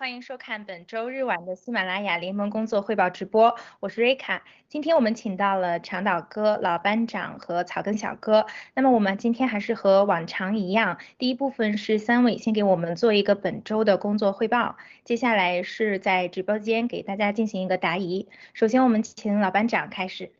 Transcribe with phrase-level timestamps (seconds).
[0.00, 4.42] 欢迎收看本周日晚的喜马拉雅联盟工作汇报直播，我是瑞卡。
[4.66, 8.46] 今天我们请到了长岛哥、老班长和草根小哥。
[8.72, 18.26] 那么我们今天还是和往常一样，第一部分是三位先给我们做一个本周的工作汇报，接下来是在直播间给大家进行一个答疑。
[18.54, 20.32] 首先我们请老班长开始。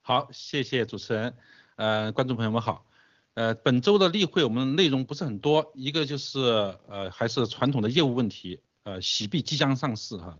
[0.00, 1.34] 好，谢谢主持人。
[1.76, 2.86] 呃，观众朋友们好。
[3.34, 6.40] 呃，本周的例会我们内容不是很多，一个就是
[6.88, 10.38] 呃还是传统的业务问题，呃喜币即将上市哈，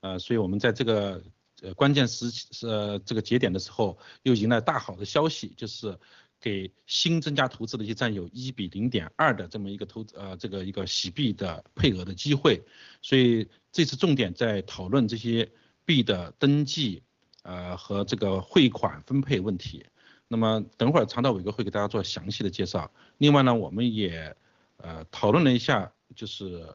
[0.00, 1.22] 呃所以我们在这个
[1.62, 5.98] 呃关键时期呃这个节点的时候，又迎来大好的消息，就是
[6.40, 12.62] 给新增加投资的一些战友一比零点二的这么一个投呃这个一个喜币的配额的机会，
[13.00, 15.48] 所以这次重点在讨论这些
[15.84, 17.02] 币的登记
[17.42, 19.86] 呃和这个汇款分配问题。
[20.26, 22.90] 那么等会儿常道伟哥会给大家做详细的介绍。
[23.18, 24.34] 另外呢，我们也
[24.78, 26.66] 呃讨论了一下，就是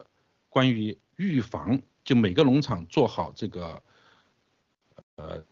[0.48, 3.82] 关于预防，就每个农场做好这个
[5.16, 5.44] 呃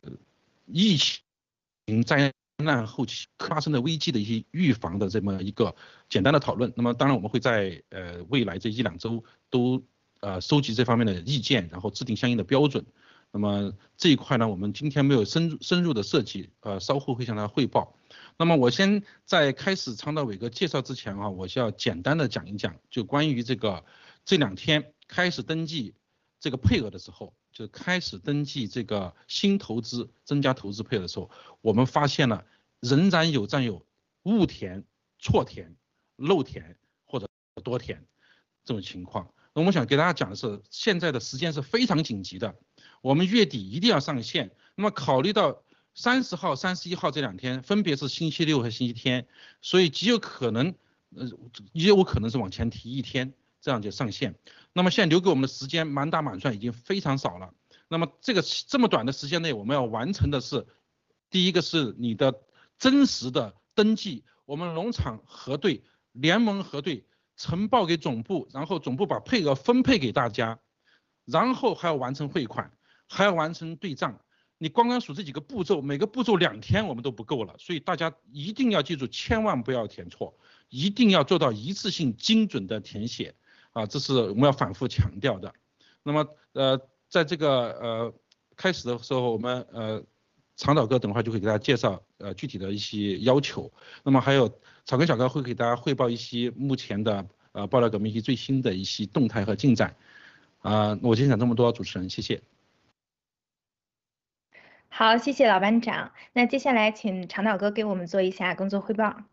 [0.67, 5.77] 疫情灾难后期发生的危机的一些预防的这么一个
[6.09, 6.73] 简单的讨论。
[6.75, 9.83] 那么当然我们会在呃未来这一两周都
[10.21, 12.87] 呃收集这方面的意见，然后制定相应的标准。
[13.33, 17.95] 那么这一块呢，我们今天没有深深入的设计，呃，稍后会向大家汇报。
[18.39, 23.85] 那么我先在开始长岛伟哥介绍之前啊，我需要简单的讲一讲，就关于这个
[24.25, 25.95] 这两天开始登记
[26.41, 31.31] 这个配额的时候，就开始登记这个新投资增加投资配额的时候，
[31.61, 32.45] 我们发现了
[32.81, 33.85] 仍然有占有
[34.25, 34.85] 误填、
[35.19, 35.75] 错填、
[36.17, 37.29] 漏填或者
[37.63, 38.05] 多填
[38.65, 39.33] 这种情况。
[39.55, 42.55] 那我想给大家讲的是，现在的时间是非常紧急的。
[43.01, 44.51] 我们月底一定要上线。
[44.75, 45.63] 那么考虑到
[45.95, 49.27] 三十号、三十一号这两天分别是星期六和星期天，
[49.63, 50.75] 所以极有可能，
[51.15, 51.27] 呃，
[51.73, 53.33] 也有可能是往前提一天，
[53.67, 54.33] 这样就上线。
[54.73, 57.53] 那么现在留给我们的时间满打满算已经非常少了。
[57.89, 60.65] 那么这个这么短的时间内，我们要完成的是，
[61.31, 62.33] 第一个是你的
[62.79, 65.83] 真实的登记，我们农场核对、
[66.13, 67.05] 联盟核对、
[67.37, 70.61] 呈报给总部，然后总部把配额分配给大家，
[71.25, 72.71] 然后还要完成汇款。
[73.09, 74.21] 还要完成对账，
[74.59, 80.37] 你光光数这几个步骤，每个步骤两天我们都不够了，所以大家一定要记住，千万不要填错，
[80.71, 83.37] 一定要做到一次性精准的填写
[83.77, 85.53] 啊，这是我们要反复强调的。
[86.03, 86.81] 那么呃，
[87.11, 88.15] 在这个呃
[88.57, 90.03] 开始的时候，我们呃
[90.57, 93.71] 长岛哥等会儿就会给大家介绍呃具体的一些要求，
[94.03, 94.49] 那么还有
[94.87, 99.95] 草根小哥会给大家汇报一些目前的呃爆料革命一些最新的一些动态和进展
[100.63, 102.41] 啊，我今天讲这么多，主持人谢谢。
[104.89, 106.13] 好，谢谢老班长。
[106.33, 109.25] 那接下来请长岛哥给我们做一下工作汇报。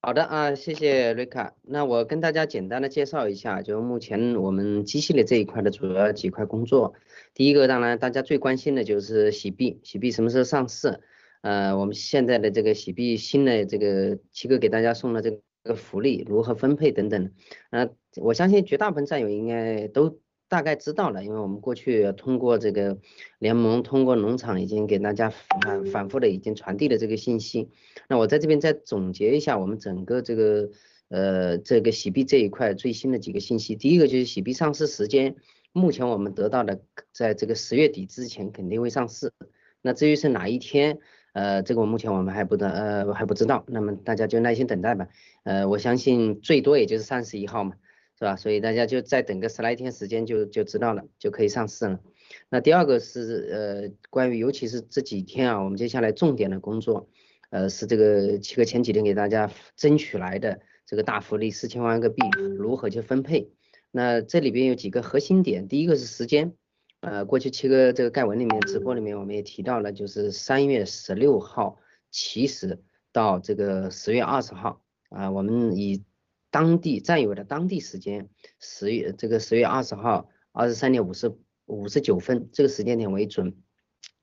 [0.00, 1.54] 好的啊，谢谢瑞卡。
[1.62, 6.94] 那我跟大家简单的介绍一下，就目前我们机器的这一块的主要几块工作。
[7.34, 11.00] 第一个，当然大家最关心的就是洗币，洗币什么时候上市？
[11.42, 17.32] 呃，我们现在的这个洗币新的这个七哥给大家送的这个福利如何分配等等。
[17.70, 20.20] 呃，我相信绝大部分战友应该都。
[20.48, 22.96] 大概知道了，因为我们过去通过这个
[23.38, 27.68] 联盟，通过农场已经给大家反反复的已经传递了这个信息。
[28.08, 30.70] 那我在这边再总结一下我们整个这个
[31.08, 33.76] 呃这个洗币这一块最新的几个信息。
[33.76, 35.36] 第一个就是洗币上市时间，
[35.72, 36.80] 目前我们得到的
[37.12, 39.30] 在这个十月底之前肯定会上市。
[39.82, 40.98] 那至于是哪一天，
[41.34, 43.64] 呃，这个目前我们还不得呃还不知道。
[43.68, 45.08] 那么大家就耐心等待吧。
[45.44, 47.74] 呃，我相信最多也就是三十一号嘛。
[48.18, 48.34] 是吧？
[48.34, 52.00] 所以大家就再等个十来天时间就就知道了，就可以上市了。
[52.50, 57.08] 那第二个是呃，关于尤其是这几天啊，我们接下来重点的工作，
[57.50, 62.20] 呃，是这个七哥前几天给大家争取来的这个大福利四千万个币
[62.58, 63.52] 如何去分配？
[63.92, 66.54] 那这里边有几个核心点，第一个是时间，
[67.00, 71.78] 呃，过去七哥这个盖文里面直播里面我们也提到了，就是三月十六号
[72.10, 72.82] 起始
[73.12, 76.02] 到这个十月二十号啊，我们以
[76.50, 78.28] 当地占有的当地时间
[78.60, 81.36] 十月这个十月二十号二十三点五十
[81.66, 83.54] 五十九分这个时间点为准，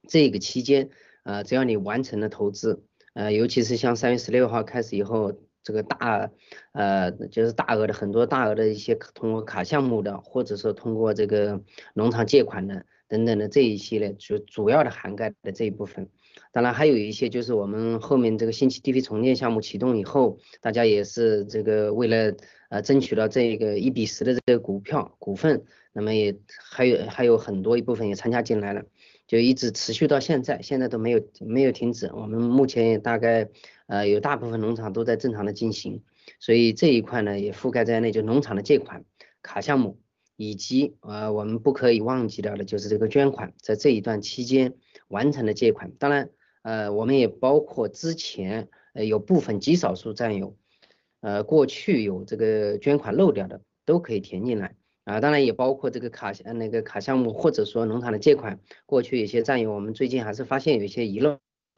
[0.07, 0.89] 这个期间
[1.23, 6.31] 呃只要你完成了投资呃尤其是像三月十六号开始以后这个大
[6.73, 11.61] 呃就是大额的很多大额的一些通过卡项目的或者说通过这个
[11.93, 16.09] 农场借款的等等的这一系列主主要的涵盖的这一部分。
[16.55, 22.33] 当然还有一些就是我们后面这个新奇地皮重建项目启动以后，大家也是这个为了
[22.69, 28.85] 呃争取到这个一比十的这个股票股份，那么也还有还有很多一部分也参加进来了，
[29.27, 32.09] 就一直持续到现在，现在都没有没有停止。
[32.13, 33.49] 我们目前也大概
[33.87, 36.03] 呃有大部分农场都在正常的进行，
[36.39, 39.03] 所以这一块呢也覆盖在内，就农场的借款
[39.41, 39.99] 卡项目
[40.37, 44.73] 以及呃我们不可以忘记掉的就是这个捐款，在这一段期间
[45.09, 45.91] 完成的借款。
[45.99, 46.29] 当然，
[46.65, 50.57] 呃我们也包括之前呃有部分极少数占有，
[51.21, 54.75] 呃过去有这个捐款漏掉的都可以填进来。
[55.03, 61.37] 啊，当然也包括这个卡呃那个卡项目，或者说农场的借款，过去有些占有，我们最近还是发现有一些遗漏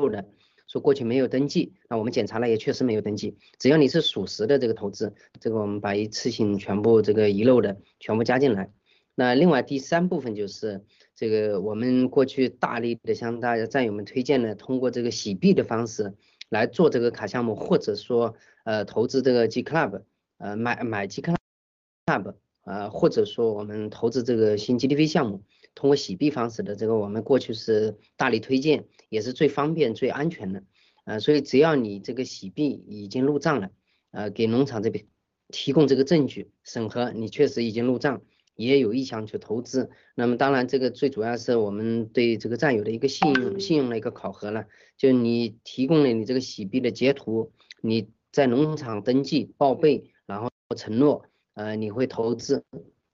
[0.10, 0.24] 的，
[0.66, 3.38] 说过去没有登记，那我们检查了也确实没有登记。
[3.60, 8.72] 只要你是属实的这个投资，这个我们把一次性全部这个遗漏的全部加进来。
[9.20, 16.14] 那另外第三部分就是这个我们过去大力的向大家战友们推荐的，通过这个洗币的方式
[16.50, 20.04] 来做这个卡项目，或者说呃投资这个 G Club，
[20.38, 22.36] 呃买买 G Club。
[22.64, 25.42] 呃，或者说我们投资这个新 GDP 项目，
[25.74, 30.64] 通过洗币方式的这个，我们过去是大力推荐，也是最方便、最安全的。
[31.06, 33.70] 呃，所以只要你这个洗币已经入账了，
[34.12, 35.06] 呃，给农场这边
[35.48, 38.22] 提供这个证据审核，你确实已经入账，
[38.58, 39.90] 也有意向去投资。
[40.14, 44.66] 那么当然，这个最主要是我们对这个战友的一个信用、信用的一个考核了。
[44.98, 51.24] 就你提供了你这个洗币的截图，你在农场登记报备，然后承诺。
[51.54, 52.64] 呃，你会投资，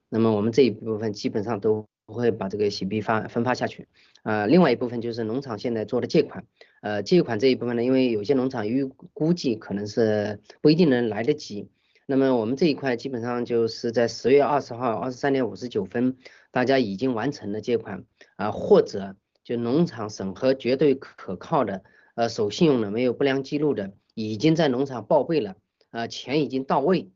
[0.09, 3.87] 那么我们这一部分基本上都不会把这个洗币发分发下去。
[4.23, 6.45] 呃，另外一部分就是农场现在做的借款，
[6.81, 11.69] 呃，借款这一部分呢，因为有些农场预估计可能是不一定能来得及，
[12.05, 16.17] 那么我们这一块基本上就是在十月二十号二十三点五十九分，
[16.51, 18.03] 大家已经完成了借款
[18.35, 21.83] 啊，或者就农场审核绝对可靠的，
[22.15, 25.55] 呃，守信用的，没有不良记录的，已经在农场报备了，
[25.91, 27.09] 呃，钱已经到位。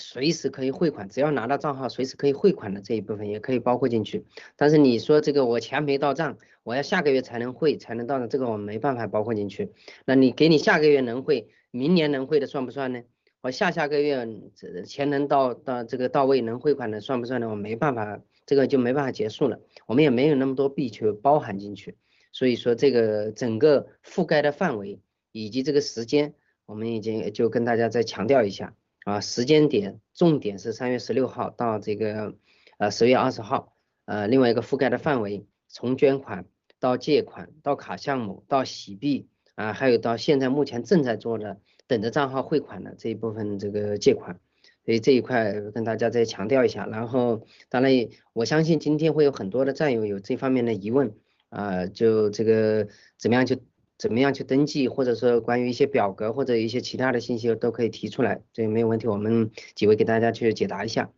[0.00, 4.24] 随时可以汇款，只要拿到账号，随时可以汇款的这一部分也可以包括进去。
[4.54, 9.72] 但是你说这个我钱没到账，我要下个月才能汇才能到账，这个我没办法包括进去。
[10.04, 13.02] 那你给你下个月能汇，明年能汇的算不算呢？
[13.50, 17.48] 下下个月这钱能到到这个到位能汇款的算不算呢？
[17.48, 19.60] 我没办法，这个就没办法结束了。
[19.86, 21.96] 我们也没有那么多币去包含进去，
[22.32, 25.00] 所以说这个整个覆盖的范围
[25.32, 26.34] 以及这个时间，
[26.66, 28.74] 我们已经就跟大家再强调一下。
[29.04, 32.34] 啊，时间点重点是三月十六号到这个
[32.76, 33.74] 呃十月二十号，
[34.04, 36.44] 呃，另外一个覆盖的范围从捐款
[36.78, 41.58] 到借款到卡项目到洗币啊，还有到现在目前正在做的
[41.88, 44.38] 等着账号汇款的这一部分这个借款，
[44.84, 46.86] 所以这一块跟大家再强调一下。
[46.86, 47.90] 然后当然
[48.32, 51.12] 我相信今天会有很多的战友有这方面的疑问
[51.48, 53.58] 啊，就这个怎么样去。
[53.98, 61.10] 怎么样去登记，或者说关于一些表格或者一些其他的信息都可以提出来，这没有问题，我们几位给大家去解答一下。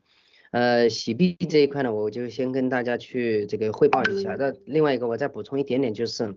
[0.50, 4.34] 呃，洗币这一块呢，我就先跟大家去这个汇报一下。
[4.38, 6.34] 那另外一个我再补充一点点，就是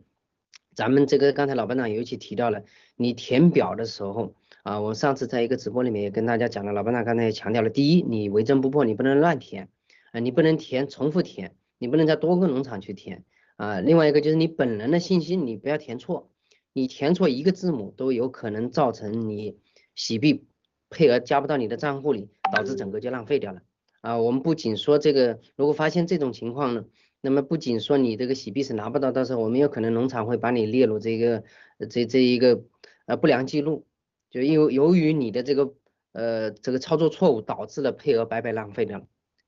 [0.76, 2.62] 咱们这个刚才老班长尤其提到了，
[2.96, 4.34] 你填表的时候
[4.64, 9.70] 啊，我上次在一个直播里面也跟大家讲了，老班长刚才也强调了，第一，你为真不破，你不能乱填
[10.12, 13.24] 啊，你不能填重复填，你不能在多个农场去填
[13.58, 13.80] 啊。
[13.80, 16.30] 另外一个就是你本人的信息你不要填错。
[16.76, 19.60] 你填错一个字母都有可能造成你
[19.94, 20.48] 洗币
[20.90, 23.62] 配额加不到你的账户里，导致整个就浪费掉了
[24.02, 24.18] 啊！
[24.18, 26.86] 我们不仅说这个，如果发现这种情况呢，
[27.22, 31.44] 那么不仅说你这个洗币是拿不到，到时候我们有可能农场会把你列入这个
[31.92, 32.64] 这这一个
[33.06, 33.86] 呃不良记录，
[34.30, 35.74] 就因为由于你的这个
[36.12, 39.06] 呃这个操作错误导致了配额白白浪费掉了。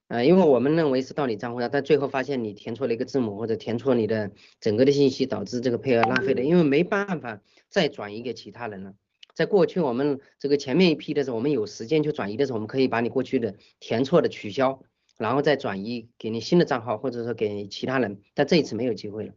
[0.08, 8.94] 呃，因为我们认为是到你账户上，但最后发现你填错了一个字母，或者填错你的整个的信息，导致这个配额浪费的，因为没办法再转移给其他人了。
[9.34, 14.80] 在过去我们这个前面一批的时候，我们有时间去转移的时候，我们可以把你过去的填错的取消，
[15.18, 18.22] 然后再转移给你新的账号，或者说给其他人。
[18.36, 19.34] 但这一次没有机会了，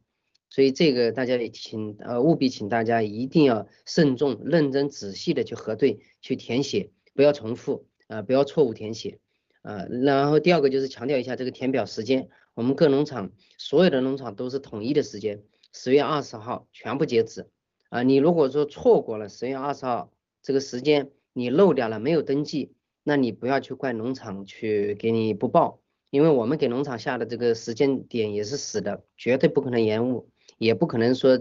[0.51, 9.19] 所以这个大家也请呃务必请大家一定要慎重、认真、仔细的去核对、去填写，不要重复，呃，不要错误填写。
[9.63, 17.47] 呃，然后第二个就是强调一下这个填表时间，我们各农场所有的农场都是统一的时间，十月二十号全部截止。
[17.91, 20.13] 啊，你如果说错过了十月二十号
[20.43, 31.41] 这个时间，你漏掉了没有登记，那你不要去怪农场去给你不报，因为我们给农场下的这个时间点也是死的，绝对不可能延误，也不可能说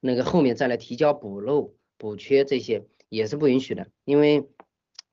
[0.00, 4.48] 那个后面再来提交补漏补缺这些也是不允许的，因为。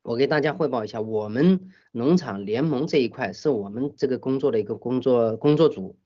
[0.01, 6.00] 我给大家汇报一下，我们农场联盟这一块是我们这个工作的一个工作工作组。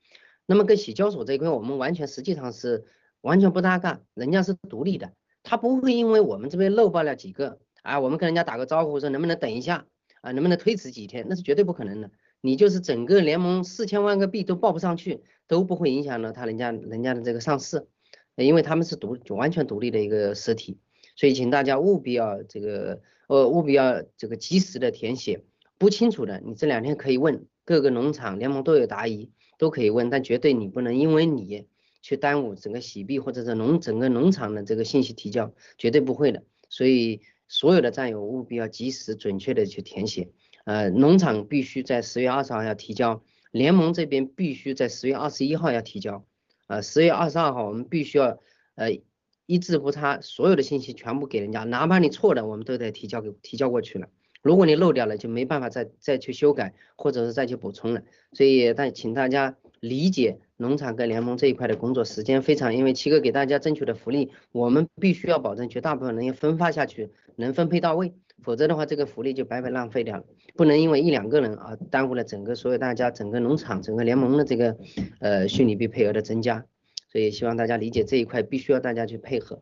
[0.47, 2.85] 那么跟洗交所这一块，我们完全实际上是
[3.21, 5.13] 完全不搭嘎，人家是独立的，
[5.43, 9.85] 他不会因为我们这边漏报了几个啊，我们跟人家打个招呼说能不能等一下
[10.21, 12.09] 啊，能不能推迟几天，那是绝对不可能的。
[12.43, 17.87] 你就是整个联盟四千万个币都报不上去，都不会影响到他人家人家的这个上市，
[18.35, 20.77] 因为他们是独完全独立的一个实体，
[21.15, 23.01] 所以请大家务必要这个。
[23.27, 25.43] 呃，务必要这个及时的填写，
[25.77, 31.65] 不清楚的你这两天可以问各个农场联盟都有答疑，都可以问，但绝对你不能因为你
[32.01, 36.43] 去耽误整个洗币或者是农整个农场的这个信息提交，绝对不会的。
[36.69, 40.29] 所以所有的战友务必要及时准确的去填写，
[40.65, 46.25] 呃，农场必须在十月二十号要提交，联盟这边必须在十月二十一号要提交，
[46.67, 48.39] 呃，十月二十二号我们必须要
[48.75, 48.99] 呃。
[49.45, 54.07] 一字不差，所有的信息全部给人家，哪怕你错的，我们都得提交给提交过去了。
[54.41, 58.03] 如果你漏掉了，就没办法再再去修改，或者是再去补充了。
[58.31, 70.23] 所以，但请大家理解农场跟联盟这一块的工作时间非常，因为七哥给大家争取的福利，我们必须要保证绝大部分能分发下去，能分配到位，否则的话，这个福利就白白浪费掉了。
[70.55, 74.77] 不能因为一两个人啊，耽误了整个所有大家整个农场整个联盟的这个
[75.19, 76.65] 呃虚拟币配额的增加。
[77.09, 79.61] 所以希望大家理解这一块，必须要大家去配合。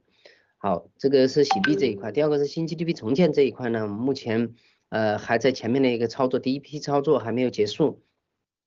[0.58, 4.54] 好，这个是洗币这一块，第二个是新 GDP 重建这一块呢，目前
[4.90, 8.02] 呃还在前面的一个操作，第一批操作还没有结束。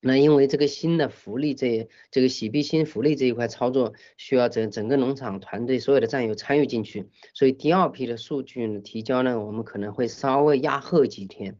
[0.05, 11.57] 那因为这个新的福利这这个洗币新福利这一块操作，需要整整个农场团队所有的战友参与进去，所以第二批的数据呢提交呢，我们可能会稍微压后几天，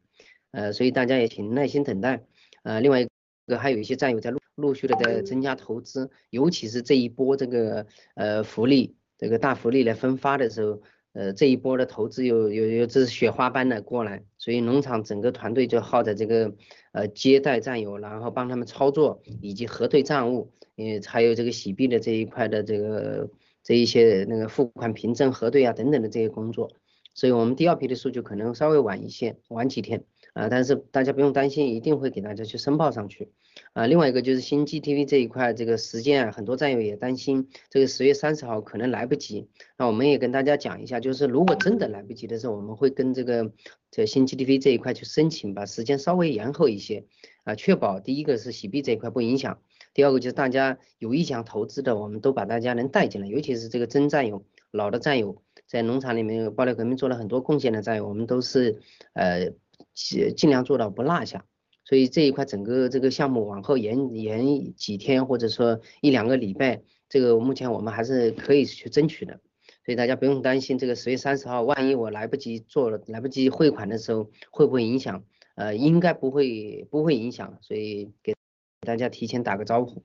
[0.51, 2.23] 呃，所以大家也请耐心等待。
[2.63, 3.07] 呃，另外一
[3.47, 4.39] 个还有一些战友在陆。
[4.55, 10.81] 陆续的在增加投资，尤其是这一波这个呃福利，这个大福利来分发的时候，
[11.15, 16.53] 呃这一波的投资有有有这是雪花般的过来，所以农场整个团队就耗在这个
[16.91, 23.29] 呃接待战友，然后帮他们操作以及核对账务，嗯还有这个洗币的这一块的这个
[23.63, 26.69] 这一些那个付款凭证核对啊等等的这些工作，
[27.13, 30.03] 所以我们第二批的数据可能稍微晚一些，晚几天
[30.33, 33.31] 啊，但是大家不用担心，一定会给大家去申报上去。
[33.73, 39.47] 啊，另外一个就是新 GTV 这一块，这个时间啊，很多战友也担心，这个十月三十号可能来不及。
[39.77, 43.51] 那我们也跟大家讲一下，就是如果真的来不及的时候，我们会跟这个
[43.91, 47.05] 这新 GTV 这一块去申请，把时间稍微延后一些，
[47.43, 49.59] 啊，确保第一个是洗币这一块不影响，
[49.93, 58.81] 第二个就是大家有意向投资的，我们都把大家能带进来，尤其是这个真战友、老的战友，在农场里面爆料革命做了很多贡献的战友，我们都是
[59.13, 59.51] 呃
[59.93, 61.45] 尽尽量做到不落下。
[61.85, 69.39] 所以这一块整个这个项目往后延延几天，或者说一两个礼拜，这个目前我们还是可以去争取的。
[69.85, 75.23] 所以大家不用担心这个十月三十号，万一我来不及做了，来不及汇款的时候，会不会影响？
[75.53, 77.59] 呃，应该不会，不会影响。
[77.61, 78.35] 所以给
[78.81, 80.03] 大家提前打个招呼。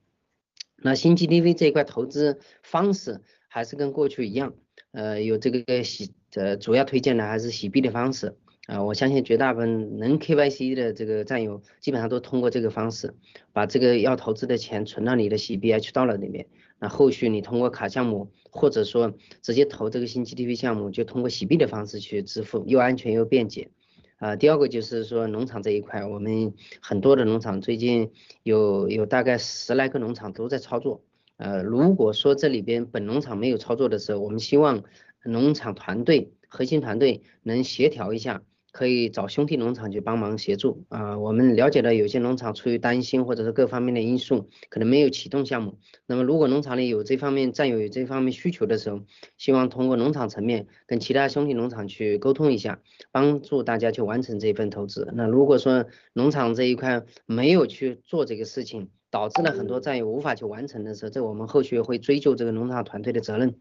[0.77, 4.55] 那新 GDP 这一块投资方式还是跟过去一样，
[4.93, 8.37] 呃，有这个洗，呃，主要推荐的还是洗币的方式。
[8.71, 13.13] 啊，我相信绝大部分能 KYC 的这个战友，基本上都通过这个方式，
[13.53, 16.47] 把这个要投资的钱存到你的洗币 H 到了里面。
[16.79, 23.71] 那后续你通过卡项目，或者说直接投这个新 GTP 项目，就通过洗币的方式去支付，又安全又便捷。
[24.19, 28.13] 啊，第二个就是说农场这一块，我们很多的农场最近
[28.45, 31.03] 有有大概十来个农场都在操作。
[31.39, 34.85] 呃，如果说这里边本农场没有操作的时候，我们希望
[35.25, 38.43] 农场团队核心团队能协调一下。
[38.73, 41.19] 可以找兄弟农场去帮忙协助啊。
[41.19, 45.79] 我们了解到有些农场出于担心或者是各方面的因素，可能没有启动项目。
[46.07, 49.01] 那么如果农场里有这方面战友有这方面需求的时候，
[49.37, 52.81] 希望通过农场层面跟其他兄弟农场去沟通一下，
[53.13, 55.09] 帮助大家去完成这份投资。
[55.15, 63.57] 那如果说农场这一块没有去做这个事情，导致了很多战友无法去完成的时候，这我们后续会追究这个农场团队的责任。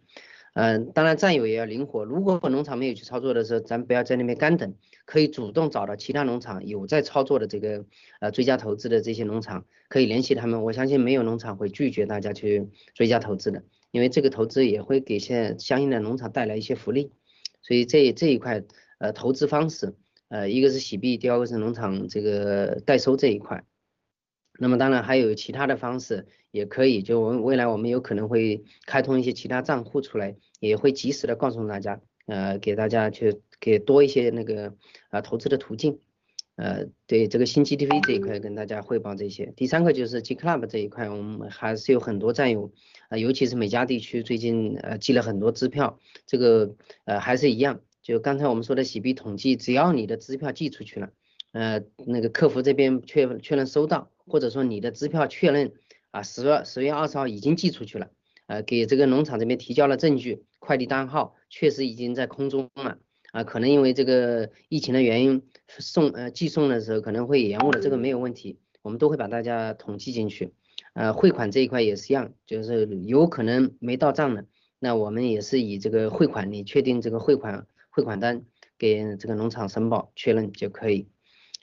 [0.53, 2.03] 嗯，当然战友也要灵活。
[2.03, 4.73] 如果农场没有去操作的时候，咱不要在那边干等，
[5.09, 7.83] 可以主动找到其他农场有在操作的这个
[8.19, 10.63] 呃追加投资的这些农场，可以联系他们。
[10.63, 17.11] 我相信没有农场会拒绝大家去追加投资的，因为这个投资也会给现相应的农场带来一些福利。
[17.63, 18.63] 所以这这一块
[18.99, 19.95] 呃投资方式，
[20.27, 23.63] 呃一个是洗币，第二个是农场这个代收这一块。
[24.59, 34.73] 那么当然还有其他的方式也可以，就我们未来我们有可能会开通一些其他账户出来，也会及时的告诉大家，呃，给大家去给多一些那个
[35.09, 35.99] 啊投资的途径，
[36.55, 39.51] 呃，对这个新 GTV 这一块跟大家汇报这些。
[39.55, 42.71] 第三个就是 G Club 这一块，我们还是有很多战友
[43.09, 51.09] 啊，尤其是美加地区最近呃寄了很多支票，这个呃还是一样，就刚才我们说的洗币统计，只要你的支票寄出去了，
[51.51, 54.11] 呃，那个客服这边确确认收到。
[54.31, 55.73] 或者说你的支票确认
[56.11, 58.11] 啊，十月十月二十号已经寄出去了，
[58.49, 62.97] 呃，给这个农场这边提交了证据，快递单号确实已经在空中了，
[63.31, 70.51] 啊，可能因为这个疫情的原因送呃寄送的时候可能会延误了，这个没有问题，我们都会把大家统计进去，
[70.95, 74.45] 呃，汇款这一块也是一样，就是有可能没到账的，
[74.79, 78.41] 那我们也是以这个汇款，你确定这个汇款汇款单
[78.79, 81.07] 给这个农场申报确认就可以。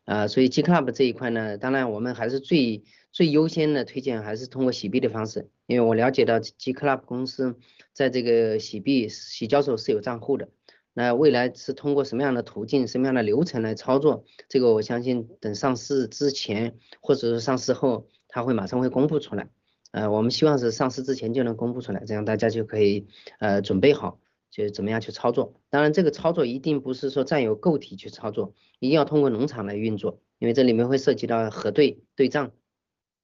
[0.04, 2.84] 啊，所以 G Club 这一块呢，当然我们还是最
[3.16, 7.56] 最优先的推荐还是通过洗币的方式，因为我了解到 G Club 公司
[7.94, 10.50] 在这个洗币洗交所是有账户的。
[10.92, 14.26] 那未来是通过什么样的途径、什么样的流程来操作？
[14.50, 19.48] 这个我相信等上市之前，或者是上市后，它会马上会公布出来。
[19.92, 23.06] 呃，我们希望是上市之前就能公布出来，这样大家就可以
[23.38, 25.54] 呃准备好，就怎么样去操作。
[25.70, 32.52] 当然，这个操作一定不是说占有个体去操作，一定要通过农场来运作，因为这里面会涉及到核对对账，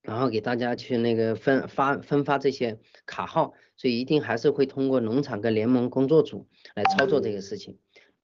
[0.02, 3.54] 然后给大家去那个分发分发这些卡号。
[3.74, 7.78] 所以一定还是会通过农场跟联盟工作组来操作这个事情。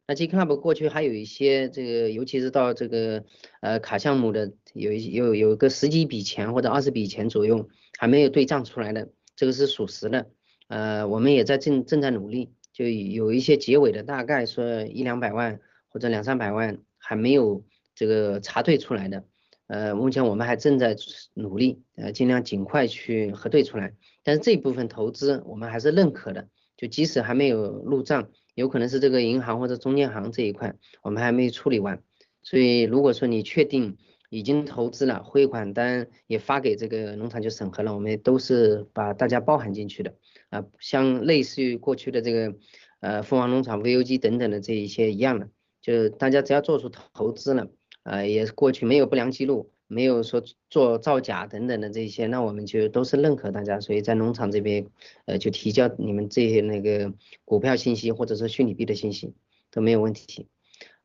[0.07, 3.25] 那 G Club 过去还有一些这个，尤其是到这个
[3.61, 10.31] 呃卡项目的，有一有有个十几笔钱或者二十笔钱左右还没有对账出来的，这个是属实的。
[10.69, 17.65] 呃，我们也在正正在努力，就有一些结尾的，大概说一两百万或者两三百万还没有
[17.97, 19.25] 这个查对出来的。
[19.69, 20.97] 呃，目前我们还正在
[21.35, 23.95] 努力，呃，尽量尽快去核对出来。
[24.25, 32.03] 但是这部分投资我们还是认可的，就即使还没有入账，有可能是这个银行或者中间行这一块我们还没处理完。
[32.43, 33.99] 所以如果说你确定
[34.31, 40.15] 已经投资了，汇款单也发给这个农场去审核了，我们都是把大家包含进去的。
[40.49, 42.55] 啊，像类似于过去的这个
[43.01, 45.51] 呃凤凰农场 VUG 等等的这一些一样的，
[45.83, 47.69] 就大家只要做出投资了。
[48.09, 54.87] 呃，也过去没有不良记录，没有说做造假等等的这些，那我们就都是认可大家，所以在农场这边，
[55.27, 57.13] 呃，就提交你们这些那个
[57.45, 59.35] 股票信息或者是虚拟币的信息
[59.71, 60.49] 都没有问题。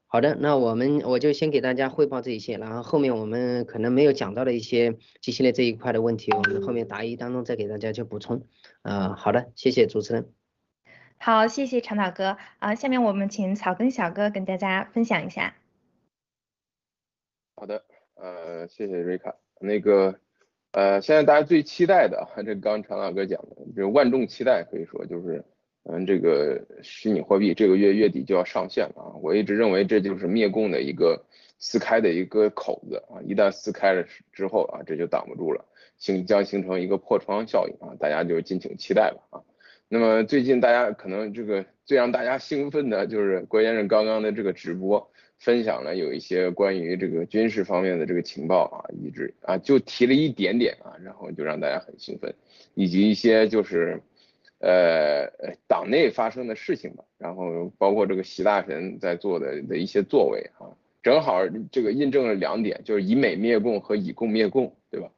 [0.06, 8.46] 好的，那我们我就先给大家汇报这一些，然后后面我们可能没有讲到的一些机器类这一块的问题，我们后面答疑当中再给大家去补充。
[8.84, 10.30] 啊，好的，谢谢主持人。
[11.18, 12.38] 好，谢谢长岛哥。
[12.60, 15.56] 啊，下面我们请草根小哥跟大家分享一下。
[17.64, 17.82] 好的，
[18.16, 19.34] 呃，谢谢瑞卡。
[19.62, 20.20] 那个，
[20.74, 25.42] 呃，现在大家最期待的，这刚常老哥讲的，这万众期待，可以说就是，
[25.86, 29.16] 嗯，这个虚拟货币这个月月底就要上线了啊。
[29.22, 31.24] 我一直认为这就是灭共的一个
[31.58, 35.64] 撕开的一个口子啊，一旦撕开了之后啊，这就挡不住了，
[35.98, 39.42] 形将形成一个破窗效应啊，大家就敬请期待吧啊。
[39.88, 45.13] 那么最近大家可能这个最让大家兴奋的就是郭先生刚刚的这个直播。
[45.44, 52.34] 分享了有一些关于这个军事方面的这个情报啊，一直啊就提了一点点啊，然后就让大家很兴奋，
[52.76, 54.02] 以及一些就是
[54.60, 55.28] 呃
[55.68, 65.12] 党内发生的事情吧，然后包括这个习大神在做的的一些作为啊，正好这个印证了两点，就是以美灭共和以共灭共，对吧？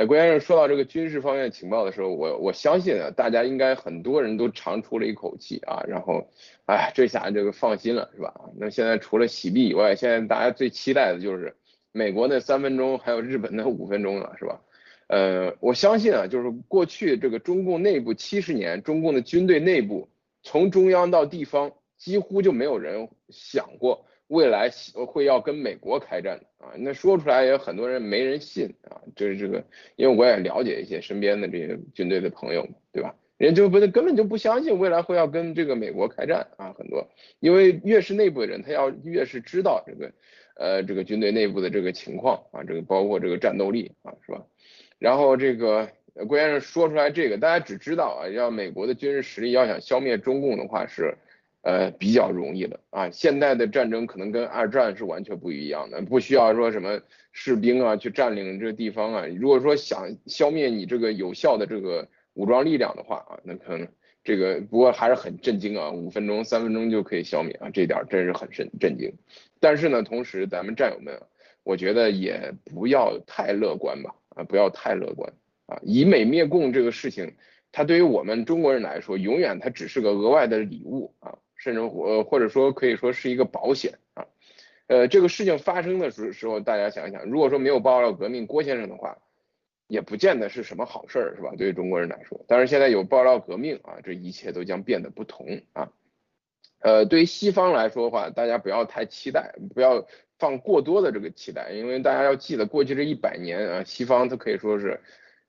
[0.00, 6.26] 呃，郭先生说到这个军事方面情报的时候，我我相信啊，大家应该很多人都长出了一口气啊，然后，
[6.64, 8.32] 哎，这下这个放心了，是吧？
[8.56, 11.54] 那现在除了洗币以外，现在大家最期待的就是
[11.92, 14.62] 美国那三分钟，还有日本那五分钟了，是吧？
[15.08, 20.08] 呃，我相信啊，就是过去这个中共内部七十年，中共的军队内部
[20.42, 24.06] 从中央到地方，几乎就没有人想过。
[24.30, 24.70] 未来
[25.08, 29.64] 会要跟美国开战的啊，那说出来也很多人没人信啊，就是这个，
[29.96, 33.12] 因为我也了解一些身边的这些军队的朋友，对吧？
[33.38, 37.08] 人就不根本就不相信未来会要跟这个美国开战啊，很多，
[37.40, 40.12] 因为越是内部的人，他要越是知道这个，
[40.54, 44.46] 呃，这个军队内部的这个情况啊，这个包括这个战斗力啊，是吧？
[45.00, 45.88] 然后这个
[46.28, 51.16] 郭先生说出来这个，大家只知道啊，要美国的军事实力要想消灭中共的话是。
[51.62, 56.98] 呃，比较容易的啊，现代的战争可能跟二战是完全不一样的，不需要说什么
[57.32, 59.26] 士兵啊去占领这个地方啊。
[59.26, 63.86] 如果说想消灭你这个有效的这个武装力量的话啊，那可能
[64.24, 69.12] 这个不过还是很震惊啊，五分钟、三分钟就可以消灭啊，这点真是很震震惊。
[69.60, 71.20] 但是呢，同时咱们战友们，
[71.62, 75.30] 我觉得也不要太乐观吧，啊，不要太乐观
[75.66, 77.34] 啊，以美灭共这个事情，
[77.70, 81.36] 它对于我们中国人来说，永远它只是个额外的礼物啊。
[81.60, 84.26] 甚至或或者说可以说是一个保险啊，
[84.86, 89.18] 呃，这个事情发生的时时候，大家想一想，如果说没有爆料革命郭先生的话，
[89.86, 91.52] 也不见得是什么好事儿，是吧？
[91.58, 95.92] 对于中国人来说，但是现在有爆料革命啊，这一切都将变得不同啊。
[96.80, 100.06] 呃，对于西方来说的话，大家不要太期待，不要
[100.38, 104.98] 放过多的这个期待，因为大家要记得，过去这一百年啊，西方它可以说是，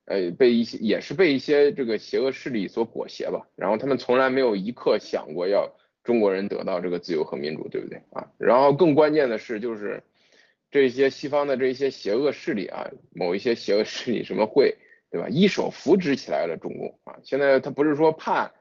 [0.05, 5.71] 呃，被一些也是被一些这个邪恶势力所裹挟吧，然后他们从来没有一刻想过要。
[6.03, 8.27] 中国人得到这个自由和民主，对不对啊？
[8.37, 10.03] 然后更关键的是，就是
[10.69, 14.75] 这些西方的这些邪恶势力啊，某一些邪恶势力什么会，
[15.09, 15.27] 对吧？
[15.29, 17.19] 一手扶植起来了中共啊。
[17.23, 18.51] 现在他不是说怕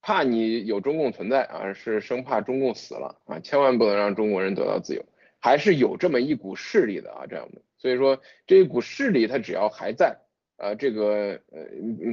[0.00, 5.04] 怕你有中共存在啊，是生怕中共死了啊，千万不能让中国人得到自由。
[5.40, 10.16] 还是有这么一股势力的啊，这样的，所以说这一股势力它只要还在，
[10.64, 11.60] 啊，这个呃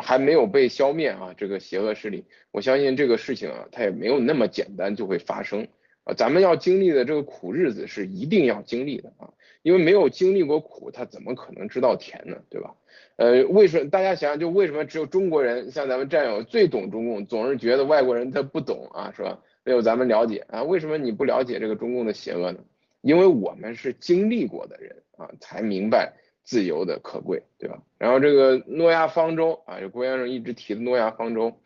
[0.02, 5.66] 还没有被消灭啊，这个邪恶势力，我相信这个事情啊，它也没有那么简单就会发生
[6.04, 12.76] 啊，咱们要经历的这个苦日子是一定要经历的啊，因为没有经历过苦，他怎么可能知道甜呢，对吧？
[13.16, 19.40] 呃，为什么大家想想，就为什么只有中国人像咱们战友最懂中共，总是觉得外国人他不懂啊，是吧？
[19.64, 22.60] 没有咱们了解啊，为什么你不了解这个中共的邪恶呢？
[23.02, 26.14] 因为我们是经历过的人啊，才明白
[26.52, 27.82] 自由的可贵，对吧？
[27.98, 31.62] 然后这个诺亚方舟啊，就郭先生一直提的诺亚方舟，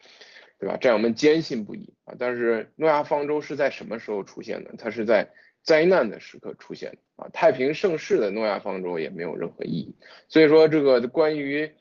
[0.60, 0.78] 对吧？
[0.78, 2.14] 战友们坚信不疑啊。
[2.20, 4.76] 但是诺亚方舟是在什么时候出现的？
[4.78, 5.28] 它是在
[5.64, 7.30] 灾难的时刻出现的啊。
[7.34, 9.96] 太平盛世的诺亚方舟也没有任何意义。
[10.28, 11.72] 所以说这个关于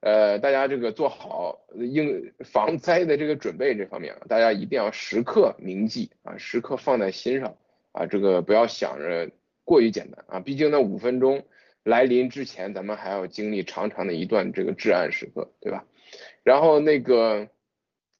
[0.00, 7.56] 呃大家这个做好应防灾的这个准备这方面，大家一定要时刻铭记啊，时刻放在心上。
[7.92, 9.30] 啊，这个不要想着
[9.64, 11.46] 过于简单啊，毕竟那五分钟
[11.88, 15.86] 来临之前，咱们还要经历长长的一段这个至暗时刻，对吧？
[16.42, 17.48] 然后那个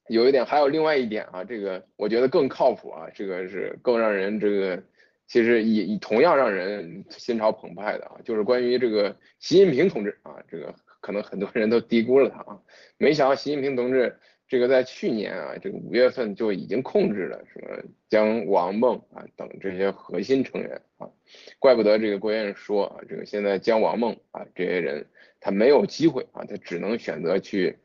[0.07, 4.83] 有一点，还有另外一点啊，这个我觉得更靠谱啊，这个是更让人这个
[5.27, 12.59] 其实也同样让人心潮澎湃的啊，就是关于这个习近平同志啊，这个可能很多人都低估了他啊，
[12.97, 14.17] 没想到习近平同志。
[14.49, 21.07] 这个在去年啊，这个五月份就已经控制了什么将王梦啊等这些核心成员啊，
[21.59, 25.05] 怪不得这个郭先生说啊，这个现在将王梦啊这些人
[25.39, 27.77] 他没有机会啊，他只能选择去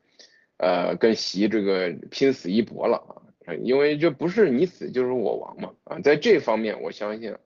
[0.56, 2.96] 呃跟习这个拼死一搏了
[3.44, 7.36] 啊，因为这不是你死就是我亡嘛啊，在这方面我相信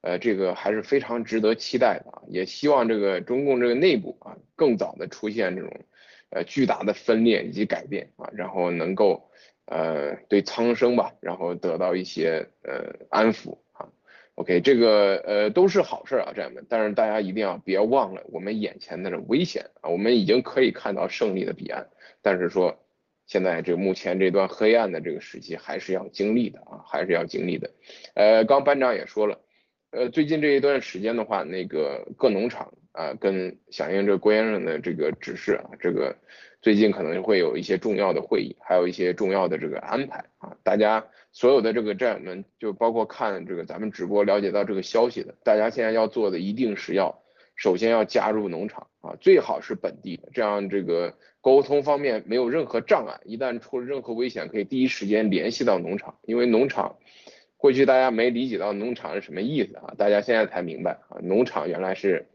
[0.00, 5.70] 呃这个还是非常值得期待的啊，也希望这个中共这个内部啊更早的出现这种。
[6.30, 9.30] 呃，巨大的分裂以及改变啊，然后能够
[9.66, 13.88] 呃对苍生吧，然后得到一些呃安抚啊。
[14.34, 16.66] OK，这个呃都是好事啊，战友们。
[16.68, 21.86] 但是大家一定要别忘了我们眼前的这危险啊，我们已经可以看到胜利的彼岸，
[22.22, 22.76] 但是说
[23.26, 27.70] 现在这目前这段黑暗的这个时期还是要经历的啊，还是要经历的。
[28.14, 29.40] 呃，刚班长也说了，
[29.96, 32.70] 呃，最近这一段时间的话，那个各农场。
[32.92, 36.16] 啊，跟响应这郭先生的这个指示啊，这个
[36.62, 40.56] 最近可能会有一些重要的会议，还有一些重要的这个安排啊。
[40.62, 47.22] 大家所有的这个战友们，就包括看这个咱们直播了解到这个消息的，大家现在要做的一定是要
[47.54, 56.96] 首先要加入农场啊，最好是本地的，这样这个沟通方面没有任何障碍，一旦出了任何危险，可以第一时间联系到农场，因为农场
[57.56, 62.26] 过去大家没理解到农场是什么意思啊，大家现在才明白啊，农场原来是。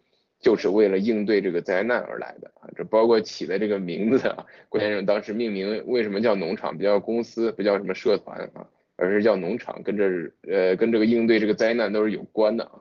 [0.44, 10.04] 就是为了应对这个灾难而来的啊，这包括起的这个名字啊，郭先生当时命名为什么叫农场，不叫公司，不叫什么社团啊，而是叫农场，跟这
[10.52, 12.72] 呃跟这个应对这个灾难都是有关的啊。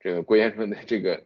[0.00, 1.22] 这个郭先生的这个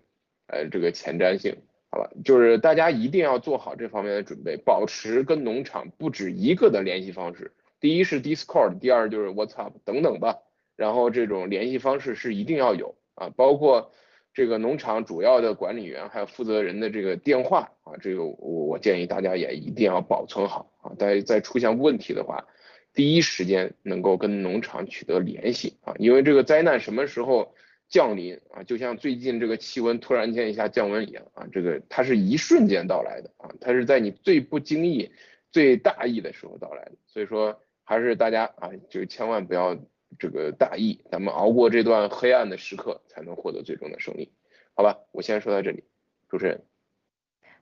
[0.48, 1.56] 呃这个前瞻性，
[1.88, 10.38] 好吧，就是大家一定要做好这方面的准备，保持跟农场不止一个的联系方式，第一是 Discord，第二就是 WhatsApp 等等吧，
[10.76, 13.90] 然后这种联系方式是一定要有啊，包括。
[14.36, 20.92] 这个农场主要的管理员还有负责人的这个电话啊，这个我我建议大家也一定要保存好啊。
[20.98, 22.44] 在在出现问题的话，
[22.92, 27.54] 第一时间能够跟农场取得联系啊，因为这个灾难什么时候
[27.88, 35.10] 降临啊，就像最近这个气温突然间一下降温一样啊，这个它是一瞬间到来的啊，它是在你最不经意、
[35.50, 36.92] 最大意的时候到来的。
[37.06, 39.78] 所以说，还是大家啊，就千万不要。
[40.18, 44.32] 这个大义，咱们熬过这段黑暗的时刻，才能获得最终的胜利，
[44.74, 44.98] 好吧？
[45.12, 45.84] 我先说到这里，
[46.28, 46.64] 主持人。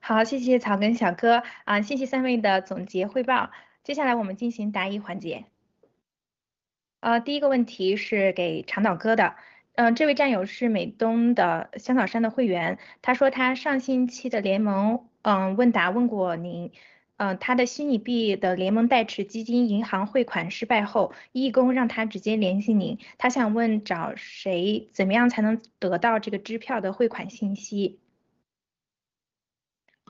[0.00, 3.50] 好，谢谢草根小哥啊，谢谢三位的总结汇报。
[3.82, 5.44] 接下来我们进行答疑环节。
[7.00, 9.36] 呃，第一个问题是给长岛哥的，
[9.74, 16.72] 嗯，这位战友是美东的香草山的会员，他说他上星期的联盟嗯问答问过您。
[17.16, 28.00] 嗯，他的虚拟币的联盟代持基金银行汇款失败后，义工让他直接联系您，他想问找谁，怎么样才能得到这个支票的汇款信息？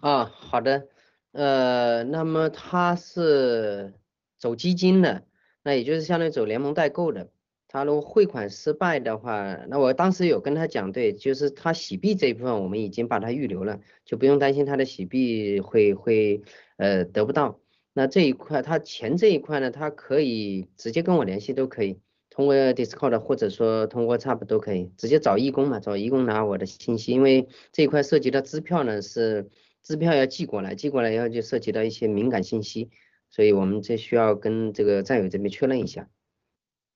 [0.01, 0.89] 啊，好的，
[1.33, 3.93] 呃，那么他是
[4.39, 5.27] 走基金的，
[5.63, 7.29] 那也就是相当于走联盟代购的。
[7.75, 16.41] 他如果汇款失败的话，那我当时有跟他讲，对，就是他洗币这一部分我们已经把它预留了，就不用担心他的洗币会会
[16.77, 17.59] 呃得不到。
[17.93, 21.99] 那这一块他钱这一块呢，他可以直接跟我联系都可以，
[22.31, 29.51] 通过 Discord 或者说通过差不多可以，直接找义工嘛，找义工拿我的信息，因为这一块涉及到支票呢，是
[29.83, 32.91] 支票要寄过来，寄过来以后就涉及到一些敏感信息，
[33.31, 36.09] 所以我们这需要跟这个战友这边确认一下。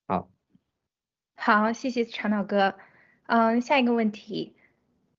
[0.06, 0.30] 好。
[1.40, 2.74] 好，谢谢长岛哥。
[3.26, 4.56] 嗯，下一个问题，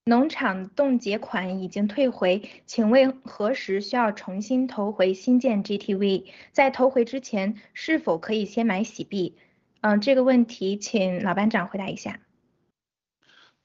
[0.04, 6.26] 农场冻结款已经退回，请问何时需要重新投回新建 GTV？
[6.52, 9.38] 在投回之前，是否可以先买洗币？
[9.80, 12.20] 嗯，这个问题请老班长回答一下。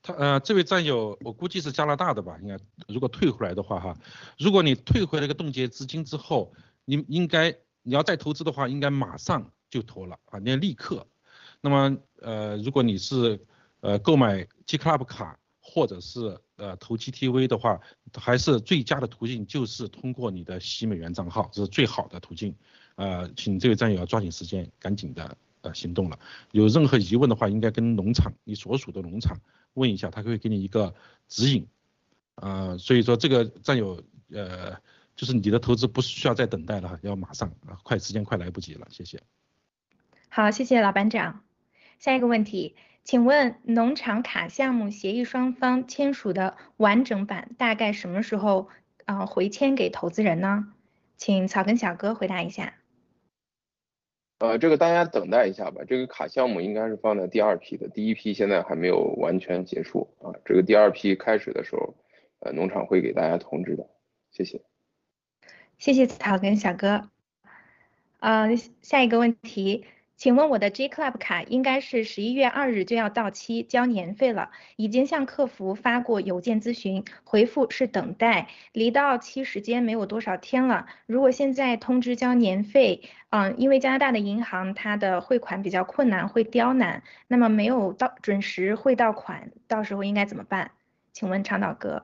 [0.01, 2.37] 他呃，这位战友，我估计是加拿大的吧？
[2.41, 3.97] 应该，如果退回来的话哈，
[4.39, 6.53] 如果你退回那个冻结资金之后，
[6.85, 11.05] 你应该你要再投资的话，应该马上就投了啊，你要立刻。
[11.61, 13.39] 那么呃，如果你是
[13.81, 17.79] 呃，购买 G Club 卡或者是呃投 GTV 的话，
[18.15, 22.55] 还是最佳的途径就是通过你的洗美元账号，这是最好的途径。
[22.95, 26.17] 呃，请这位战友要抓紧时间，赶紧的呃行动了。
[26.51, 29.39] 有任何疑问的话，应该跟农场你所属的农场
[29.75, 30.91] 问一下，他会给你一个
[31.27, 31.67] 指引。
[32.35, 34.75] 呃，所以说这个战友呃，
[35.15, 39.21] 就是你的投资不需要再等待了，要马上啊，快时间快来不及了，谢谢。
[40.29, 41.44] 好，谢谢老班长。
[42.05, 42.75] 下一个问题。
[43.03, 48.69] 请问农场卡项目协议双方签署的完整版大概什么时候
[49.05, 50.71] 啊回签给投资人呢？
[51.17, 52.75] 请草根小哥回答一下。
[54.37, 55.81] 呃，这个大家等待一下吧。
[55.87, 60.29] 这个卡项目应该是放在第二批的，第一批现在还没有完全结束啊。
[60.45, 61.95] 这个第二批开始的时候，
[62.41, 63.89] 呃，农场会给大家通知的。
[64.29, 64.61] 谢谢。
[65.79, 67.09] 谢谢草根小哥。
[68.19, 68.45] 啊，
[68.83, 69.85] 下一个问题。
[70.17, 80.85] 请问我的 G Club 卡应该是十一月二日就要到期交年费了，已经向客服发过邮件咨询，回复是等待，离到期时间没有多少天了。
[81.05, 90.71] 如果现在通知交年费，嗯，因为加拿大的银行它的汇款比较困难，会刁难，那么没有到准时汇到款，到时候应该怎么办？
[91.11, 92.03] 请问长岛哥。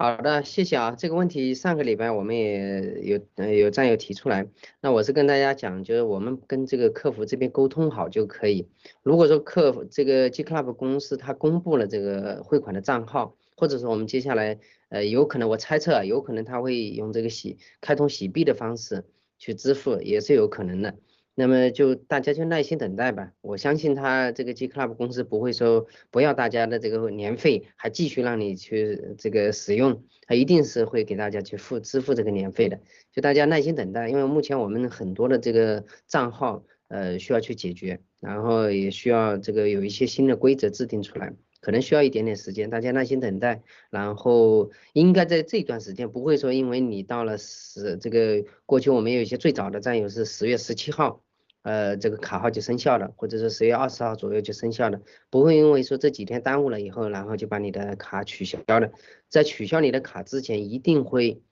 [0.00, 0.94] 好的，谢谢啊。
[0.96, 3.20] 这个问题上个礼拜我们也有
[3.52, 4.46] 有战友提出来，
[4.80, 8.68] 那我是跟大家讲，就是我们跟这个客服这边沟通好就可以。
[9.02, 19.04] 如果说客服这个 G Club 公司他公布了这个汇款的账号，或者说我们接下来呃有可能我猜测有可能他会用这个洗开通洗币的方式
[19.36, 20.94] 去支付，也是有可能的。
[21.38, 32.80] 那么就大家就耐心等待吧，我相信他这个 G Club 公司不会说不要大家的这个年费，还继续让你去这个使用，他一定是会给大家去付支付这个年费的，
[33.12, 51.22] 就大家耐心等待，因为目前我们很多的这个账号呃需要去解决，然后也需要这个有一些新的规则制定出来，可能需要一点点时间，大家耐心等待，然后应该在这段时间不会说因为你到了十这个过去我们有一些最早的战友是十月十七号。
[51.68, 58.90] 呃，这个卡号就生效了，或者是十月二十号左右就生效了，不会因为说这几天耽误了以后，然后就把你的卡取消了。
[59.28, 61.42] 在取消你的卡之前，一定会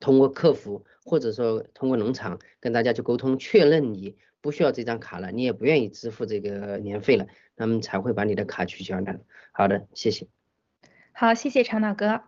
[0.00, 9.20] 通过客服或者说通过农场跟大家去沟通，确认你不需要这张卡了，你也不愿意支付这个年费了，那么才会把你的卡取消的。
[9.52, 10.26] 好的，谢谢。
[11.12, 12.22] 好，谢谢长岛哥。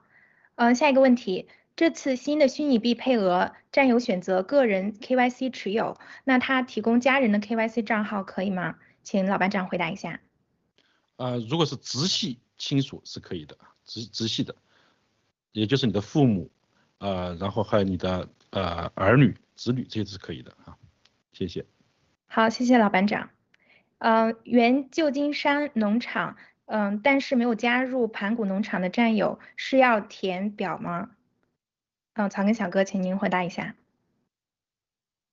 [0.55, 1.49] 嗯，下一个问题。
[1.77, 8.77] 这次新的虚拟币配额，战友选择个人 KYC 持有，那他提供家人的 KYC 账号可以吗？
[9.03, 10.21] 请老班长回答一下。
[11.17, 14.55] 呃，如果是直系亲属是可以的，直直系的，
[15.51, 16.49] 也就是你的父母，
[16.99, 20.77] 呃，然后还有你的呃儿女、子女，这些是可以的啊。
[21.33, 21.67] 谢谢。
[22.29, 23.31] 好，谢谢老班长。
[23.99, 31.11] 呃，原旧金山农场，嗯，但是没有加入盘古农场的战友是要填表吗？
[32.15, 33.75] 嗯，草根小哥，请您回答一下。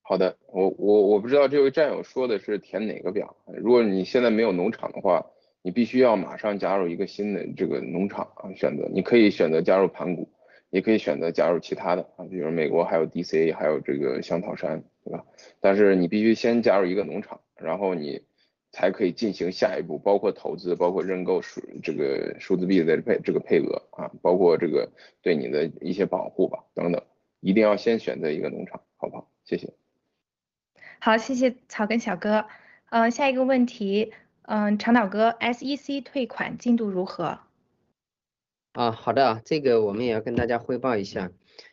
[0.01, 3.35] 好的，我我我不知道这位战友说的是填哪个表。
[3.45, 5.27] 如果你现在没有农场的话，
[5.61, 10.27] 你必须要马上加入一个新的这个农场啊，选择你可以选择加入盘古，
[10.71, 15.23] 也可以选择加入其他的啊，比如美国还有 DC，还有这个香草山，对吧？
[15.59, 18.23] 但是你必须先加入一个农场，然后你。
[18.71, 24.89] 才可以进行下一步，包括投资，包括认购数这个数字币的配这个配额啊，包括这个
[25.21, 27.03] 对你的一些保护吧等等，
[27.39, 29.29] 一定要先选择一个农场，好不好？
[29.43, 29.73] 谢谢。
[30.99, 32.45] 好，谢谢草根小哥。
[32.89, 37.39] 嗯，下一个问题，嗯，长岛哥，SEC 退款进度如何？
[38.73, 41.31] 啊，好的啊，这个我们也要跟大家汇报一下，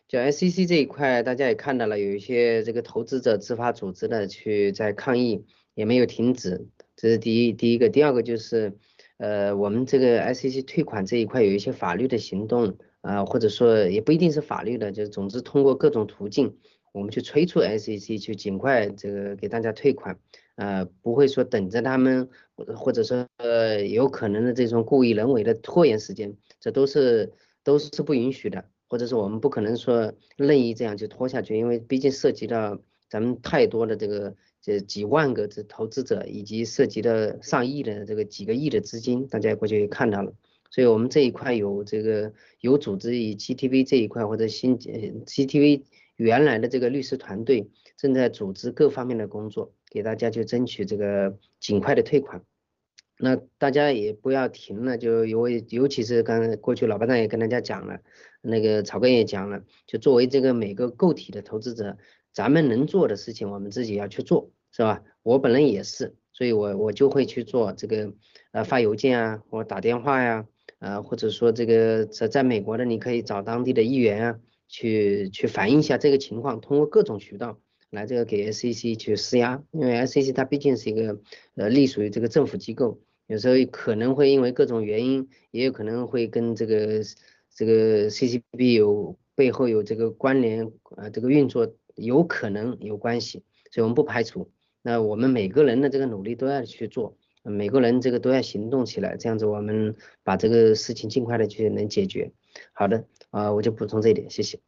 [0.09, 5.45] 就 SEC 这一块，大家也看到了，有一些这个投资者自发组织的去在抗议，
[5.75, 6.67] 也没有停止。
[7.01, 8.73] 这是第一，第一个，第二个就是，
[9.19, 16.57] 呃，我们这个 SEC 退款这一块有一些法律的行动啊，或者说也不一定是法律的，就是总之通过各种途径，
[16.91, 20.19] 我们去催促 SEC 去尽快这个给大家退款，
[20.57, 22.29] 呃，不会说等着他们，
[22.77, 27.33] 或者说呃有可能的这种故意人为的拖延时间，这都是
[27.63, 32.77] 都是不允许的，或者是我们不可能说任意这样就拖下去，因为毕竟涉及到。
[33.11, 34.37] 咱们太多的这个
[34.69, 40.35] 这几万个这投资者，以及涉及的上亿的这个几个亿的资金，大家过去也看到了。
[40.71, 45.85] 所以我们这一块有这个有组织以 GTV 这一块或者新 GTV
[46.17, 52.43] 原来的这个律师团队正在组织各方面的工作，给大家去争取这个尽快的退款。
[53.19, 58.01] 那大家也不要停了，就尤尤其是刚才过去老班长也跟大家讲了，
[58.43, 61.97] 那个草根也讲了，就作为这个每个个体的投资者，
[62.35, 65.03] 咱们能做的事情，我们自己要去做，是吧？
[65.23, 68.13] 我本人也是，所以我我就会去做这个
[68.53, 70.47] 呃发邮件啊，或打电话呀。
[70.81, 74.39] 呃，或者说这个在在美国的，你可以找当地的议员啊，
[74.69, 77.59] 去去反映一下这个情况，通过各种渠道
[77.91, 81.19] 来这个给 SEC 去施压，因为 SEC 它毕竟是一个
[81.57, 87.03] 呃隶属于这个政府机构，有时候可能会因为各种原因，也有可能会跟这个
[87.53, 93.43] 这个 CCP 有背后有这个关联啊，这个运作有可能有关系，
[93.73, 94.49] 所以我们不排除，
[94.89, 97.15] 那我们每个人的这个努力都要去做。
[97.43, 102.33] 每个人这个都要行动起来，这样子我们把这个事情尽快的去能解决。
[102.73, 104.61] 好的，啊，我就补充这一点，谢谢。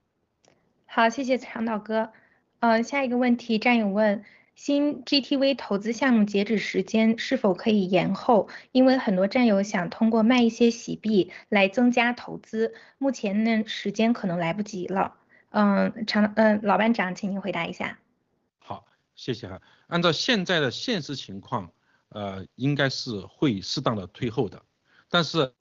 [0.85, 2.11] 好，谢谢长岛哥。
[2.59, 4.23] 嗯，下一个问题，战友问，
[4.55, 8.49] 新 GTV 投资项目截止时间是否可以延后？
[8.73, 15.15] 因为很多战友想通过卖一些洗币来增加投资，目前呢时间可能来不及了。
[15.49, 17.99] 嗯，长，嗯，老班长，请您回答一下。
[19.21, 19.61] 谢谢哈。
[19.89, 21.71] 按照现在的现实情况。
[22.13, 24.61] 呃，应该是会适当的退后的，
[25.09, 25.55] 但是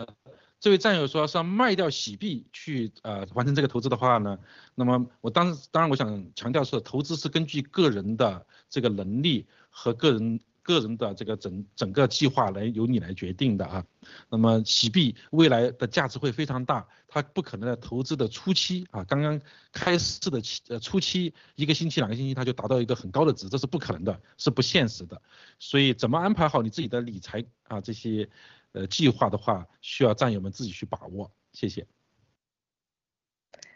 [0.59, 4.35] 这位战友说是要卖掉喜币去呃完成这个投资的话呢，
[4.73, 10.39] 那么我当当然我想强调是投资是根据个人的这个能力和个人。
[10.69, 13.83] 个人的这个整整个计划来由你来决定的啊，
[14.29, 19.41] 那么洗币未来的价值会非常大，它不可能在投资的初期啊，刚刚
[19.71, 25.19] 开市的期呃初期一个星期两个星期它就达到一个很高的值，这是不可能的，是不现实的，
[25.57, 28.29] 所以怎么安排好你自己的理财啊这些
[28.73, 31.87] 呃计划的话，需要战友们自己去把握，谢谢。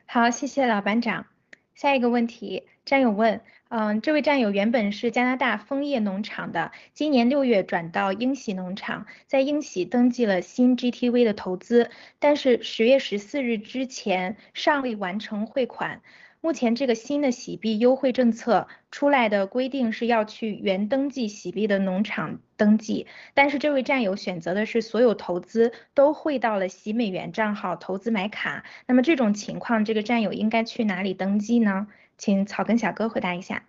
[0.05, 1.32] 好，谢谢老班长。
[1.75, 16.01] 下一个问题，战友问，嗯，这位战友原本是加拿大枫叶农场的，今年六月转到英喜农场，在英喜登记了新 GTV 的投资，但是十月十四日之前尚未完成汇款。
[16.43, 31.87] 目前这个新的洗币优惠政策出来的规定是要去原登记洗币的农场登记，但是这位战友选择的是所有投资都汇到了洗美元账号投资买卡，那么这种情况，这个战友应该去哪里登记呢？
[32.17, 33.63] 请草根小哥回答一下。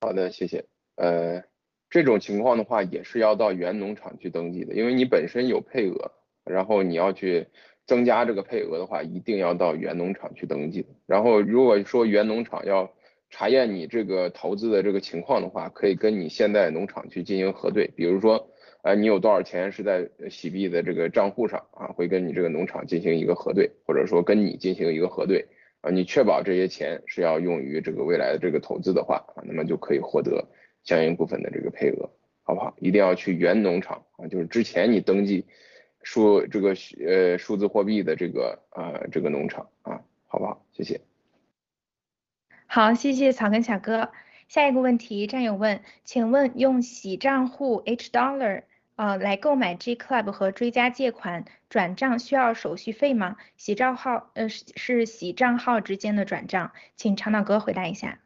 [0.00, 0.64] 好的，谢谢。
[0.96, 1.44] 呃，
[1.88, 6.10] 这种情况的话也是要到原农场去登记的，因为你本身有配额，
[6.44, 7.46] 然后你要去。
[7.88, 10.86] 增加这个配额的话，一定要到原农场去登记。
[11.06, 12.92] 然后如果说原农场要
[13.30, 17.90] 查验你这个投资的这个情况的话，可以跟你现在农场去进行核对。
[17.96, 18.50] 比如说，
[18.82, 21.86] 呃，你有多少钱是在洗币的这个账户上啊？
[21.86, 25.46] 会跟你这个农场进行一个核对，或者说跟你进行一个核对
[25.80, 25.90] 啊。
[25.90, 30.46] 你确保这些钱是要用于这个未来的这个投资的话啊，那么就可以获得
[30.84, 32.10] 相应部分的这个配额，
[32.42, 32.74] 好不好？
[32.80, 35.46] 一定要去原农场啊，就是之前你登记。
[36.02, 36.74] 数这个
[37.06, 40.64] 呃数字货币的这个呃这个农场啊，好不好？
[40.72, 41.00] 谢谢。
[42.66, 44.10] 好，谢谢草根小哥。
[44.46, 48.62] 下一个问题，战友问，请问用洗账户 H Dollar
[48.96, 53.36] 呃来购买 G Club 和追加借款转账需要手续费吗？
[53.56, 58.20] 洗账号呃是是洗账号之间的转账，请长岛哥回答一下。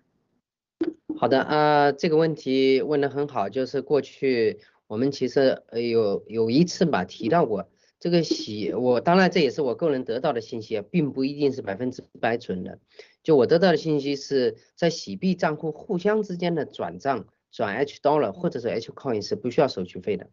[1.17, 4.61] 好的呃，这个问题问的很好，就是过去。
[4.93, 7.67] 我们其实呃有有一次吧提到过
[7.99, 12.79] 这个洗，我当然这也是我个人得到的信息，并不一定是百分之百准的。
[13.23, 20.29] 就我得到的信息是在洗币账户互相之间的转账转 H dollar 或者是 H coin 是不需要手续费的。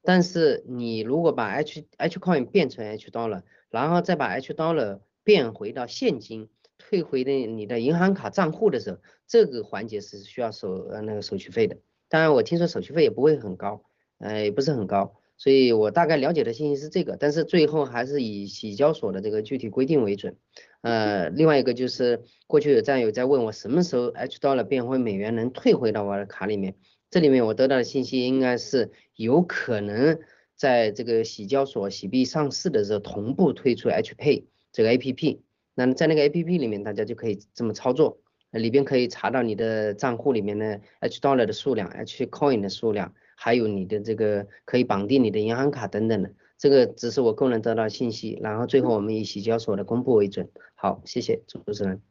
[0.00, 6.48] 但是你如果把 H H coin 变成 H dollar，然后再把 H dollar 变回到现金
[6.78, 11.78] 退回的你的银行卡账户的时候，这个环节是需要手呃那个手续费的。
[12.08, 13.82] 当然我听说手续费也不会很高。
[14.24, 20.34] 呃，也不是很高，所以我大概了解的信息是这个，但是最后还是以洗交所的这个具体规定为准。
[20.80, 26.74] 呃，另外一个就是过去有战友在问我什么时候 H dollar 变回美元能退回到我的卡里面，
[27.10, 30.18] 这里面我得到的信息应该是有可能
[30.56, 35.42] 在这个洗交所洗币上市的时候同步推出 H Pay 这个 A P P，
[35.74, 38.20] 那在那个 A P P 里面大家就可以这么操作，
[38.52, 43.12] 里边可以查到你的账户里面的 H dollar 的数量，H coin 的数量。
[43.36, 50.50] 还有你的这个可以绑定你的银行卡等等的，这个只是我个人得到信息，然后最后我们以洗交所的公布为准。
[50.74, 52.02] 好，谢谢主持人。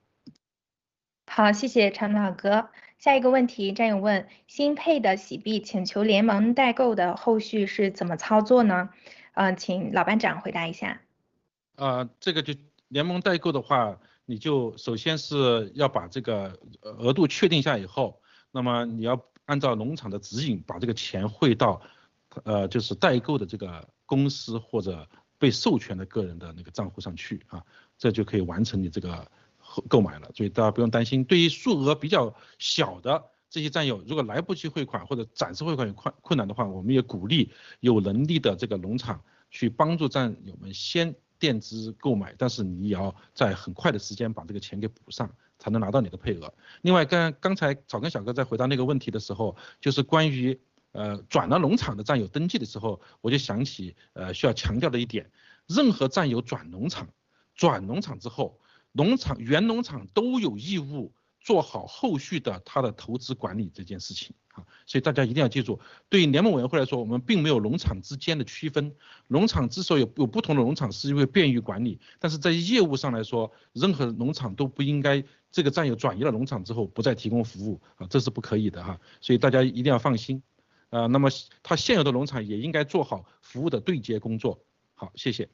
[1.28, 2.70] 好，谢谢长岛哥。
[3.00, 8.90] 下一个问题，战友问：新配的洗币请求联盟代购的后续是怎么操作呢？
[9.34, 11.02] 嗯，请老班长回答一下。
[11.76, 12.54] 啊，这个就
[12.88, 18.22] 联盟代购的话，你就首先是要把这个额度确定下以后，
[18.52, 21.82] 那么你要按照农场的指引，把这个钱汇到，
[22.44, 27.64] 呃，就是代购的这个公司或者被授权的个人的那个账户上去啊，
[27.98, 29.30] 这就可以完成你这个
[29.88, 30.32] 购买了。
[30.36, 39.22] 所以大家不用担心，对于数额比较小的这些战友，如果来不及汇款或者暂时汇款有困困难的话，我们也鼓励有能力的这个农场
[39.52, 41.16] 去帮助战友们先。
[41.44, 45.30] 垫资购买，但是你也要在很快的时间把这个钱给补上，
[45.60, 46.54] 才能拿到你的配额。
[46.84, 50.58] 另外，刚刚才草根小哥在回答那个问题的时候，就是关于
[50.94, 55.30] 呃转了农场的战友登记的时候，我就想起呃需要强调的一点，
[55.68, 57.10] 任何战友转农场，
[57.54, 58.58] 转农场之后，
[58.94, 61.12] 农场原农场都有义务。
[61.46, 64.34] 做好后续的他的投资管理这件事情
[64.86, 65.80] 所以大家一定要记住，
[66.10, 68.94] 对于联盟委员会来说，我们并没有农场之间的区分。
[69.28, 79.00] 农场之所以有不同的农场，是因为便于管理，但是在业务上来说，任何农场都不应该这个战友转移了农场之后不再提供服务啊，这是不可以的哈。
[79.22, 80.44] 所以大家一定要放心
[80.90, 81.08] 啊。
[81.08, 81.30] 那么
[81.64, 84.60] 他现有的农场也应该做好服务的对接工作。
[84.94, 85.50] 好，谢谢。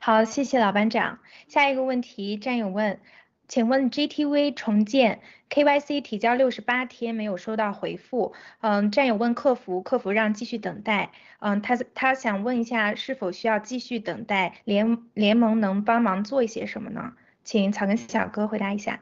[0.00, 1.18] 好，谢谢老班长。
[1.48, 3.00] 下一个问题，战友问。
[3.48, 17.14] 请问 GTV 重建 KYC 提交六十八天没有收到回复，嗯，战友问客服，客服让继续等待，嗯，他他想问一下是否需要继续等待，联联盟能帮忙做一些什么呢？
[17.44, 19.00] 请草根小哥回答一下。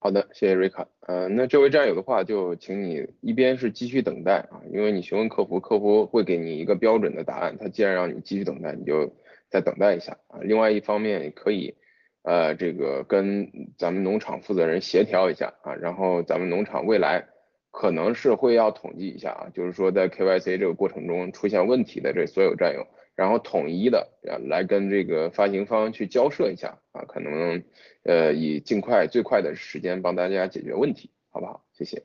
[0.00, 9.14] 好的，谢谢瑞卡，呃，那这位战友的话就请你一边是继续等待啊，因为你询问客服，客服会给你一个标准的答案，他既然让你继续等待，你就
[9.50, 11.74] 再等待一下啊，另外一方面也可以。
[12.22, 17.26] 呃，这个跟咱们农场负责人协调一下啊，然后咱们农场未来
[17.70, 24.08] 可能是会要统计一下啊，就是说在 KYC 这个过程中出现问题的这所有战友，然后统一的
[24.48, 27.62] 来跟这个发行方去交涉一下啊，可能
[28.02, 31.64] 呃以尽快最快的时间帮大家解决问题，好不好？
[31.72, 32.02] 谢谢。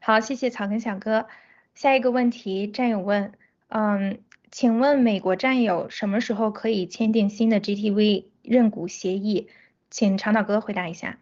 [0.00, 1.26] 好，谢谢草根小哥。
[1.74, 3.32] 下一个问题，战友问，
[3.68, 4.22] 嗯，
[4.54, 8.26] 请问美国战友什么时候可以签订新的 GTV？
[8.40, 9.48] 认股协议，
[9.90, 11.18] 请长岛哥回答一下。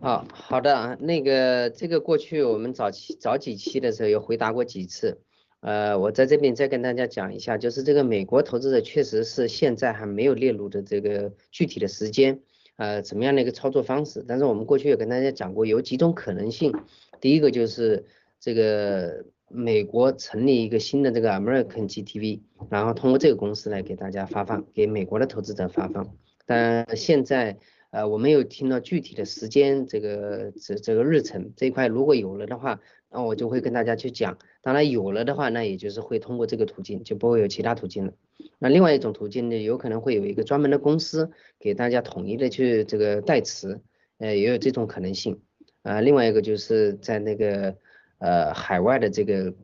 [0.00, 5.20] 啊，好的，那个这个过去我们早期早几期的时候有回答过几次，
[5.60, 12.40] 呃，我在这边再跟大家讲一下，就是这个美国投资者确实是现在还没有列入的这个具体的时间，
[12.78, 14.24] 呃，怎么样的一个操作方式？
[14.26, 16.74] 但是我们过去有跟大家讲过，有几种可能性，
[17.20, 18.06] 第一个就是
[18.40, 19.24] 这个。
[19.48, 26.16] 美国成立一个新的这个 American GTV，然后通过这个公司来给大家发放，给美国的投资者发放。
[26.44, 27.56] 但现在
[27.90, 34.36] 呃我没有听到具体的时间，这个这这个日程这一块如果有了的话，那我就会跟大家去讲。
[34.62, 38.12] 当然有了的话，那也就是会通过这个途径，就不会有其他途径了。
[38.58, 41.30] 那另外一种途径呢，有可能会有一个专门的公司
[41.60, 43.80] 给大家统一的去这个代持，
[44.18, 45.40] 呃也有这种可能性。
[45.82, 47.76] 啊，另外一个就是在那个。
[48.18, 49.54] 呃，海外的这个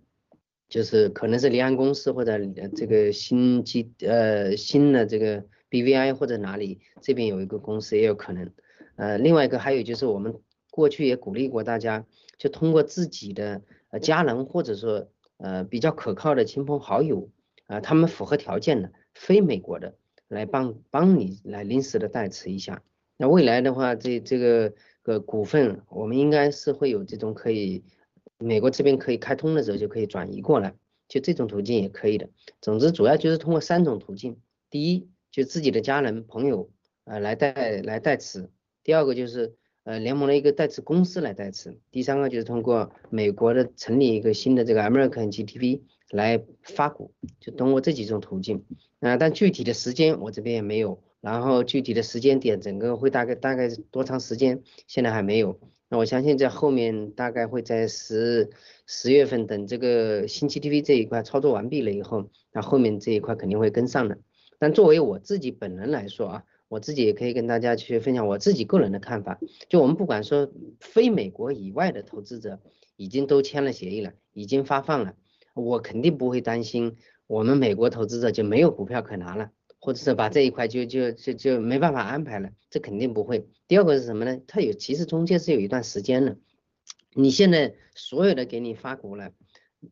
[0.69, 2.39] 就是可能是离岸公司或者
[2.77, 8.53] 这个新机呃新的这个 BVI 或者哪里这边有一个公司也有可能。
[8.97, 10.35] 呃，另外一个还有就是我们
[10.71, 12.05] 过去也鼓励过大家，
[12.37, 17.31] 就通过自己的呃家人或者说呃比较可靠的亲朋好友
[17.67, 19.95] 啊，他们符合条件的非美国的
[20.29, 22.83] 来帮帮你来临时的代持一下。
[23.17, 27.83] 那未来的话，这这个个股份我们应该是会有这种可以。
[28.43, 30.75] 美国这边可以开通的时候就可以转移过来，
[31.09, 32.29] 就这种途径也可以的。
[32.61, 34.39] 总之，主要就是通过三种途径：
[34.71, 36.71] 第一，就自己的家人朋友
[37.05, 38.49] 呃来代来代持；
[38.83, 45.81] 第二个就是呃联盟的一个代持公司来代持；第三个就是通过美国的成立一个新的这个 American GTV
[46.11, 48.65] 来发股，就通过这几种途径。
[49.01, 55.59] 啊，但具体的时间我这边也没有，然后具体的时间点，整个会大概大概多长时间，现在还没有。
[55.93, 58.49] 那我相信在后面大概会在十
[58.87, 64.17] 十月份等这个新 GTV 这一块操作完毕了以后，那后面这一块肯定会跟上的。
[64.59, 69.39] 但作为我自己本人来说啊，我自己也可以跟大家去分享我自己个人的看法。
[69.69, 72.59] 就我们不管说非美国以外的投资者
[72.97, 75.13] 已经都签了协议了，已经发放了，
[75.53, 79.51] 我肯定不会担心我们美国投资者就没有股票可拿了。
[79.85, 83.49] 或者是把这一块就就就就没办法安排了，这肯定不会。
[83.67, 84.41] 第二个是什么呢？
[84.47, 86.37] 它有其实中间是有一段时间的，
[87.15, 89.33] 你现在所有的给你发股了，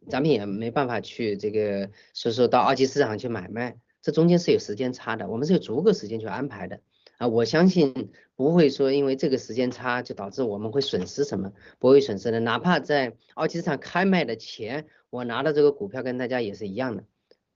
[0.09, 6.81] 咱们也没办法去这个，所以说到二级市场去买卖，这中间是有时间差的，我们是有足够时间去安排的
[7.19, 12.39] 啊，我相信不会说因为这个时间差就导致我们会损失什么，不会损失的。
[12.39, 17.05] 哪怕在二级市场开卖的钱，我拿到这个股票跟大家也是一样的，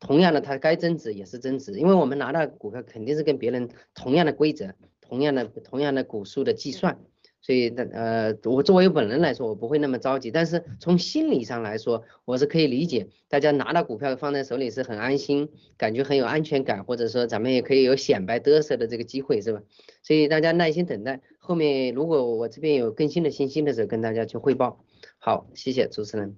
[0.05, 6.99] 同样的它该增值也是增值，因为我们拿到股票肯定是跟别人同样的规则，同样的同样的股数的计算。
[7.41, 10.31] 所以，呃，我作为本人来说，我不会那么着急。
[10.31, 19.61] 但是从心理上来说，我是可以理解，大家拿到股票放在手里是很安心，感觉很有安全感，或者说咱们也可以有显摆得瑟的这个机会，是吧？
[20.03, 24.83] 所以大家耐心等待，后面如果我这边有更新的信息的时候，跟大家去汇报。
[25.19, 26.35] 好，谢谢主持人。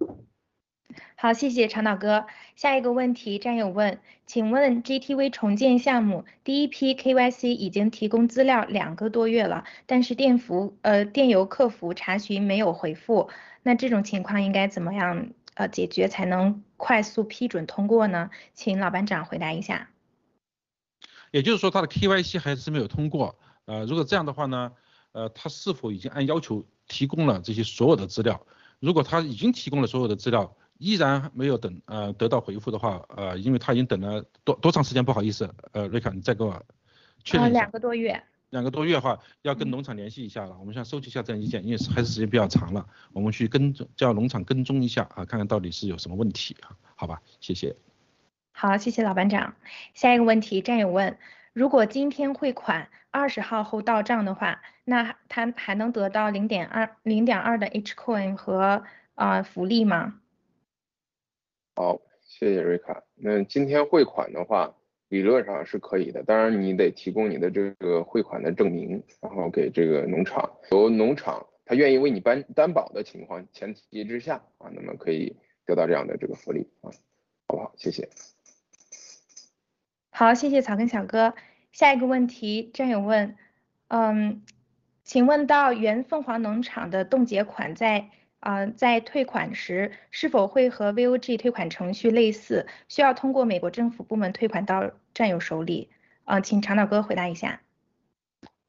[1.17, 2.27] 好，谢谢长岛哥。
[2.55, 13.31] 下一个问题，战友问，请问 GTV 重建项目第一批 KYC 已经提供资料两个多月了，但是电服呃电邮客服查询没有回复，
[13.63, 18.31] 那这种情况应该怎么样呃解决才能快速批准通过呢？
[18.55, 19.89] 请老班长回答一下。
[21.33, 23.37] 也就是说，他的 KYC 还是没有通过。
[23.65, 24.73] 呃，如果这样的话呢，
[25.13, 28.47] 呃，他是否已经按要求提供了这些所有的资料？
[28.79, 35.05] 如果他已经提供了所有的资料，依然没有等呃得到回复的话，呃，因为他已经等了多多长时间？
[35.05, 36.63] 不好意思，呃，瑞卡，你再给我
[37.25, 37.61] 确认一下。
[37.61, 38.23] 两个多月。
[38.51, 40.57] 两个多月的话，要跟农场联系一下了。
[40.61, 46.71] 我们想收集一下这样意见，因为还是时间比较长了，我们去跟踪叫农场跟踪一下啊，看看到底是有什么问题啊？
[46.95, 47.75] 好吧，谢谢。
[48.53, 49.55] 好，谢谢老班长。
[49.95, 51.19] 下一个问题，战友问：
[51.53, 58.85] 如果今天汇款，二十号后到账的话，那他还能得到零点二零点二的 H coin 和
[59.17, 60.21] 啊福利吗？
[61.79, 63.03] 好，谢谢瑞卡。
[63.17, 64.75] 那今天汇款的话，
[65.09, 76.89] 理论上是可以的，当然你得提供你的这个汇款的证明，然后给这个农场，由农场他愿意为你担担保的情况前提之下啊，那么可以得到这样的这个福利啊，
[77.47, 77.75] 好不好？
[77.77, 78.09] 谢谢。
[80.09, 81.35] 好，谢谢草根小哥。
[81.73, 83.37] 下一个问题，战友问，
[83.89, 84.43] 嗯，
[85.05, 88.09] 请问到原凤凰农场的冻结款在？
[88.41, 95.89] 啊，在退款时是否会和 VOG 退款程序类似，需要通过美国政府部门退款到战友手里？
[96.25, 97.63] 啊，请长岛哥回答一下。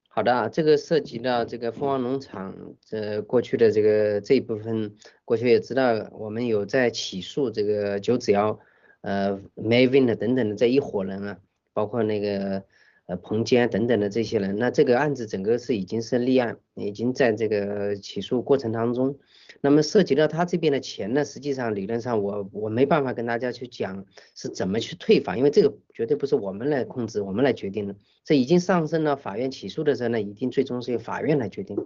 [0.08, 4.96] 好的，这个涉及到这个凤凰农场这过去的这个这一部分，
[5.26, 8.60] 过去也知道我们有在起诉这个九子瑶、
[9.02, 11.38] 呃 Mavin 等等的这一伙人啊，
[11.74, 12.64] 包括那个。
[13.10, 19.18] 呃，彭坚等等的这些人，那这个案子整个是已经是立案，已经在这个起诉过程当中。
[19.62, 24.06] 那么涉及到他这边的钱呢，实际上理论上我我没办法跟大家去讲
[24.36, 27.96] 是怎么去退法，因为这个绝对不是我们来控制，我们来决定的。
[28.24, 31.78] 这已经上升到法院起诉的时候呢，一定最终是由法院来决定。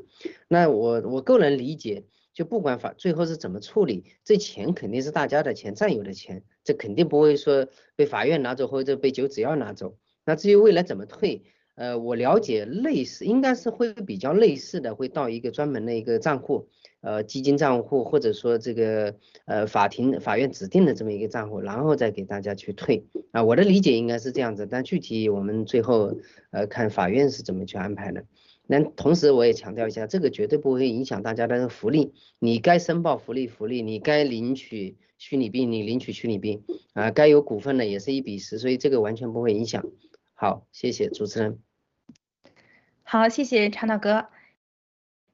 [0.47, 2.03] 那我我个人理解，
[2.33, 9.97] 就不管法最后是怎么处理，这钱肯定是大家的钱，占有的钱，这肯定不会说被法院拿走或者被九子要拿走。
[10.25, 11.43] 那至于未来怎么退，
[11.75, 16.69] 呃，我了解类似应该是会比较类似的，会到一个专门的一个账户，
[17.01, 23.43] 呃，基金账户或者说这个呃法庭法院指定的这么一个账户，然后再给大家去退啊。
[23.43, 26.15] 我的理解应该是这样子，但具体我们最后
[26.51, 28.25] 呃看法院是怎么去安排的。
[28.67, 39.83] 那同时我也强调一下，这个绝对不会影响大家的福利，你该申报福利福利，你该领取虚拟币你领取虚拟币啊，该有股份的也是一比十，所以这个完全不会影响。
[40.33, 41.59] 好，谢谢主持人。
[43.03, 44.27] 好，谢谢长岛哥。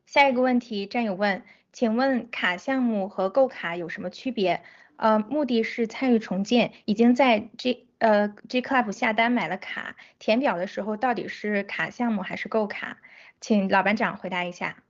[0.07, 1.43] 下一个问题，战友问，
[1.77, 4.63] 请问卡项目和购卡有什么区别？
[4.95, 12.97] 呃，目的是参与重建，已经在 G 呃 G Club 下单买了卡，填表的时候到底是卡项目还是购卡？
[13.41, 14.81] 请老班长回答一下。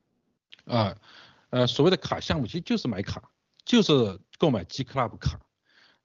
[0.63, 0.95] 啊，
[1.49, 3.31] 呃，所谓的卡项目其实就是买卡，
[3.65, 5.41] 就是购买 G Club 卡，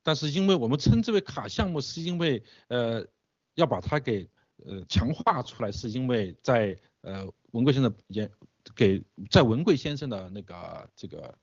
[0.02, 3.06] 但是因为我们称之为卡项目，是因为呃。
[3.54, 4.26] 要把它给
[4.64, 8.30] 呃强化出来，是因为在呃文贵先生也
[8.74, 11.38] 给在文贵先生的那个这个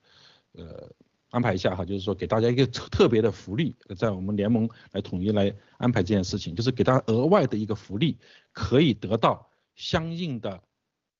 [0.54, 0.90] 呃
[1.30, 8.18] 安排一下哈，就是说给大家一个特特别的福利，在我们联盟来统一来安排这件事情，就是给大家额外的一个福利，
[8.52, 10.64] 可以得到相应的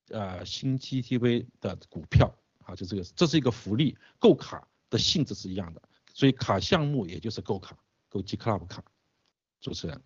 [0.08, 2.34] 呃新 GTV 的股票
[2.64, 5.82] 啊，就这个这是一个福利，购卡的性质是一样的，
[6.12, 7.76] 所以卡项目也就是购卡，
[8.08, 8.82] 购 G Club 卡，
[9.60, 10.00] 主持人。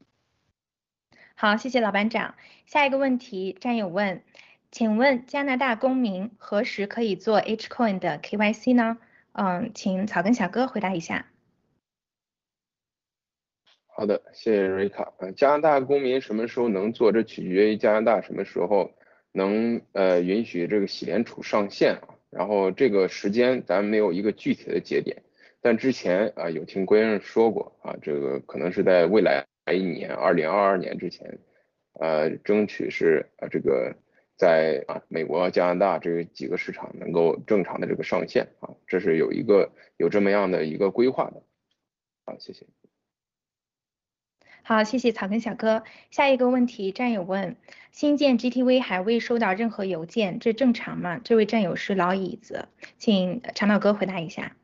[1.36, 2.36] 好，谢谢老班长。
[2.66, 4.22] 下一个问题，战友问，
[4.74, 8.98] 请问加拿大公民何时可以做 H coin 的 KYC 呢？
[9.30, 11.26] 嗯，请草根小哥回答一下。
[13.86, 15.12] 好的，谢谢瑞卡。
[15.18, 17.12] 呃，加拿大公民什么时候能做？
[17.12, 18.90] 这取决于加拿大什么时候
[19.30, 22.08] 能呃允许这个洗联储上线啊。
[22.30, 25.22] 然后这个时间咱没有一个具体的节点，
[25.60, 29.46] 但之前啊有听郭先生说过啊，这个可能是在未来。
[29.72, 31.38] 一年，二零二二年之前，
[32.00, 33.94] 呃，争取是呃这个
[34.36, 41.42] 在啊美国、加拿大这几个市场能够正常的这个上线啊，这是有一个有这么样的一个规划的。
[42.24, 42.66] 好，谢谢。
[44.66, 45.84] 好，谢谢草根小哥。
[46.10, 47.56] 下一个问题，战友问：
[47.92, 51.20] 新建 GTV 还未收到任何邮件，这正常吗？
[51.22, 52.68] 这位战友是老椅子，
[52.98, 54.56] 请长岛哥回答一下。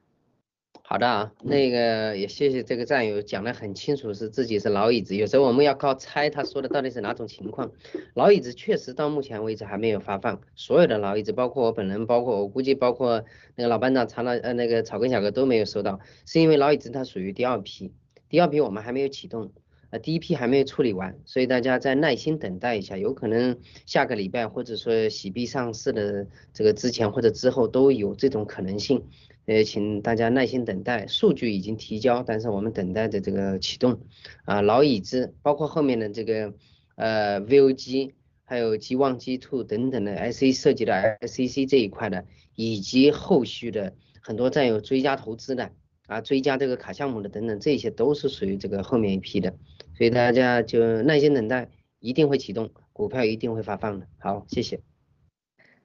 [0.93, 5.15] 好的啊，那个也谢谢这个战友讲的很清楚，是自己是老椅子。
[5.15, 7.71] 有时候我们要靠猜他说的到底是哪种情况。
[8.15, 13.25] 老椅子确实到目前为止还没有发放，所有的老椅子，包括我本人，包括我估计包括
[13.55, 17.93] 那个老班长、长老呃那个草根小哥都没有收到，是因为老椅子它属于第二批，
[18.29, 19.53] 第二批我们还没有启动。
[19.91, 29.05] 呃，第一批还没有处理完，所以大家再耐心等待一下，有可能下个礼拜或者说喜币上市的这个之前或者之后都有这种可能性。
[29.51, 34.01] 呃，请大家耐心等待，数据已经提交，但是我们等待的这个启动。
[34.45, 36.55] 啊，老已知，包括后面的这个
[36.95, 38.13] 呃 VOG，
[38.45, 40.93] 还有 G One、G Two 等等的 IC 设计的
[41.23, 45.73] SCC 这一块的，以及后续的很多占有追加投资的。
[46.07, 49.57] 啊，追加这个卡项目的等等，这些都是属于这个后面一批的，
[49.97, 54.07] 所以大家就耐心等待，一定会启动，股票一定会发放的。
[54.21, 54.79] 好，谢谢。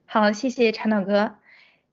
[0.04, 1.34] 好，谢谢长岛哥。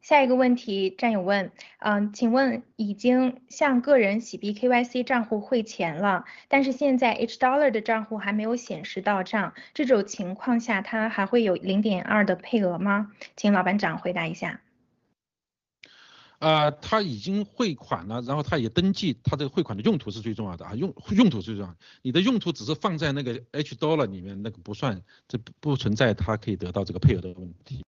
[0.04, 1.50] 下一个问题，战友问，
[1.80, 13.14] 嗯，请问已经向个人洗币 KYC 账户汇钱了，但是现在 H Dollar 的账户还没有显示到账，这种情况下，它还会有零点二的配额吗？
[13.38, 14.60] 请老班长回答一下。
[16.40, 21.74] 呃，他已经汇款了，然后他也登记，他这个汇款的用途是最重要的啊，用用途最重要。
[22.02, 27.86] 你的用途只是放在那个 H dollar 里面，那个不算，这不存在他可以得到这个配额的问题。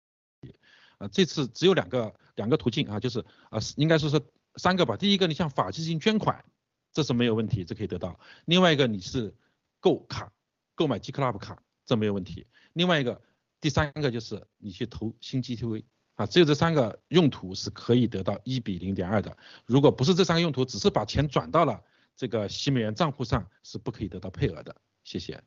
[1.03, 3.19] 啊，这次只有两个两个途径啊，就是
[3.51, 4.21] 啊，应该说是
[4.57, 4.97] 三个吧。
[4.97, 6.45] 第一个，你向法基金捐款，
[6.93, 8.19] 这是没有问题，这可以得到。
[8.45, 9.35] 另外一个，你是
[9.81, 10.33] 购卡，
[10.75, 12.47] 购买 G Club 卡，这没有问题。
[12.75, 13.21] 另外一个，
[13.61, 15.85] 第三个就是你去投新 GTV。
[16.15, 19.35] 啊，只有这三个用途是可以得到一比零点二的。
[19.65, 21.83] 如果不是这三个用途，只是把钱转到了
[22.15, 24.77] 这个新美元账户上，是不可以得到配额的。
[25.05, 25.43] 谢谢。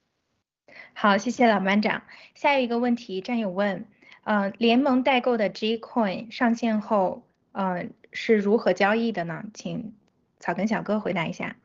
[0.95, 2.01] 好，谢谢老班长。
[2.33, 3.87] 下一个问题，战友问，
[4.25, 9.43] 嗯，联盟代购的 G Coin 上线后，嗯，是如何交易的呢？
[9.53, 9.93] 请
[10.39, 11.55] 草根小哥回答一下。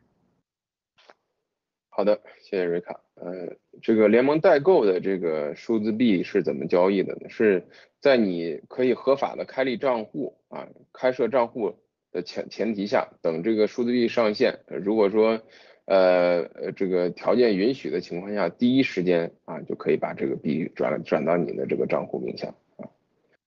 [1.88, 3.00] 好的，谢谢瑞卡。
[3.14, 7.30] 呃，这个联盟代购的这个数字币是怎么交易的呢？
[7.30, 7.66] 是
[7.98, 11.78] 在你可以合法的开立账户啊，开设账户
[12.12, 15.40] 的前前提下，等这个数字币上线，如果说
[15.86, 22.88] 呃呃这个条件允许的情况下，第一时间啊就可以把这个币转转到你的这个账户名下啊，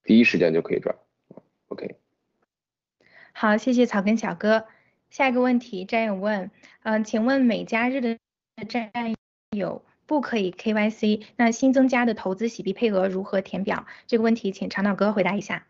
[0.04, 0.96] 第一时间就可以转。
[1.68, 1.96] OK。
[3.32, 4.66] 好，谢谢草根小哥。
[5.10, 6.52] 下一个问题，战友问，
[6.84, 8.18] 嗯，请问美加日的
[8.68, 8.92] 战
[9.56, 13.86] 友不可以 KYC，那新增加的投资洗币配额如何填表？
[14.08, 15.68] 这个问题请长岛哥回答一下。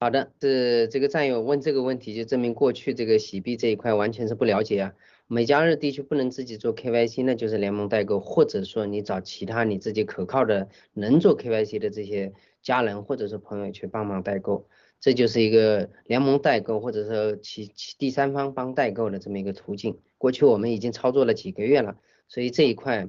[0.00, 4.92] 好的，是这个战友问这个问题，就证明过去这个洗币这一块完全是不了解啊。
[5.26, 14.68] 美加日地区不能自己做 KYC，那就是联盟代购，或者说你找其他你自己可靠的能做 KYC 的这些家人或者是朋友去帮忙代购，
[15.00, 19.98] 这就是一个联盟代购或者说其其第三方帮代购的这么一个途径。
[20.18, 21.96] 过去我们已经操作了几个月了。
[22.26, 23.08] 所以这一块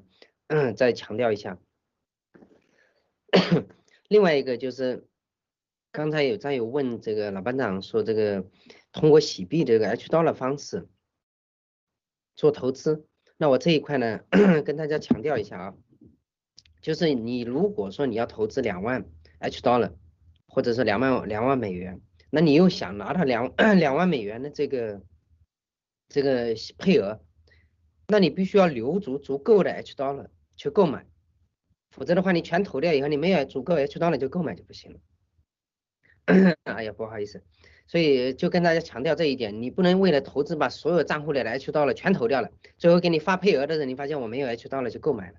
[0.75, 1.57] 再强调一下。
[4.09, 5.07] 另外一个就是
[5.91, 8.45] 刚才有战友问这个老班长说这个
[8.91, 10.87] 通过洗币这个 H 刀的方式
[12.35, 13.05] 做投资，
[13.37, 14.19] 那我这一块呢
[14.65, 15.73] 跟大家强调一下啊，
[16.81, 19.05] 就是你如果说你要投资两万
[19.39, 19.93] H dollar，，
[20.47, 25.01] 或者是两万两万美元，那你又想拿到两两万美元的这个
[26.09, 27.21] 这个配额。
[28.07, 31.07] 那你必须要留足足够的 H dollar 去购买，
[31.89, 34.99] 否则的话你全投掉以后，你没有足够 H dollar 就购买就不行了。
[36.65, 37.43] 哎呀，不好意思，
[37.87, 45.35] 所以就跟大家强调这一点，你不能为了投资把所有账户里的 H dollar 全投掉了，最后给你发配额的人，你发现我没有 H 到了就购买了，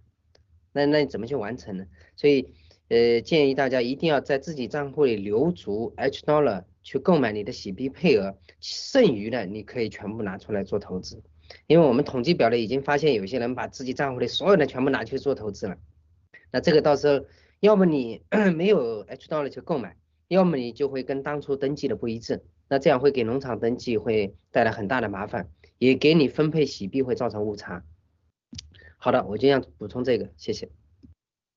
[0.72, 1.86] 那那你怎么去完成呢？
[2.16, 2.55] 所以
[2.88, 11.22] 呃建议大家一定要在自己账户里留足 H dollar 去购买你的洗币配额，剩余的你可以全部拿出来做投资。
[11.66, 15.76] 因为我们统计表里已经发现，有些人把自己账户里所有的全部拿去做投资了，
[16.53, 17.24] 那这个到时候，
[17.61, 18.22] 要么你
[18.55, 19.97] 没有 H dollar 去购买，
[20.28, 25.48] 要么你就会跟当初登记的不一致，那这样会给农场登记会带来很大的麻烦，
[25.78, 27.82] 也给你分配洗币会造成误差。
[28.96, 30.68] 好的，我就想补充这个，谢谢。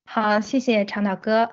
[0.06, 1.52] 好，谢谢长岛哥。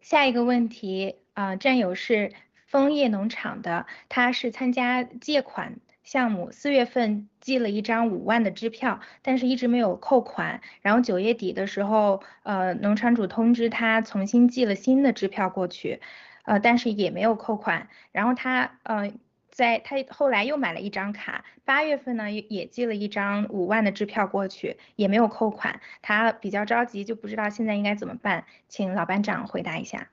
[0.00, 2.32] 下一个问题啊，战友是
[2.66, 5.80] 枫叶农场的，他是参加借款。
[6.02, 10.60] 项目，四月份寄了一张五万的支票，但是一直没有扣款。
[10.82, 16.02] 然后九月底的时候，呃，农场主通知他重新寄了新的支票过去，
[16.44, 17.88] 呃，但是也没有扣款。
[18.12, 19.12] 然后他，呃，
[19.50, 25.80] 在他后来又买了一张卡，八月份呢也寄了一张五万的支票过去，也没有扣款。
[26.02, 30.08] 他比较着急，就不知道现在应该怎么办，请老班长回答一下。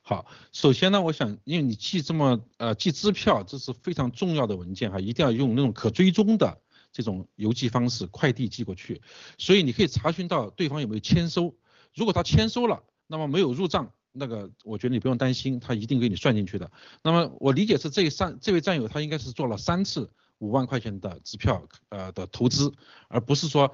[0.00, 6.58] 好，首先呢，我想，因为你寄这么呃寄支票，这是非常重要的文件哈，一定要用那种可追踪的
[6.92, 9.02] 这种邮寄方式，快递寄过去。
[9.36, 11.54] 所以你可以查询到对方有没有签收，
[11.94, 16.70] 如果他签收了，那么没有入账，那个我觉得你不用担心，他一定给你算进去的。
[17.02, 22.72] 那么我理解是这三这位战友他应该是做了三次五万块钱的支票呃的投资，
[23.08, 23.72] 而不是说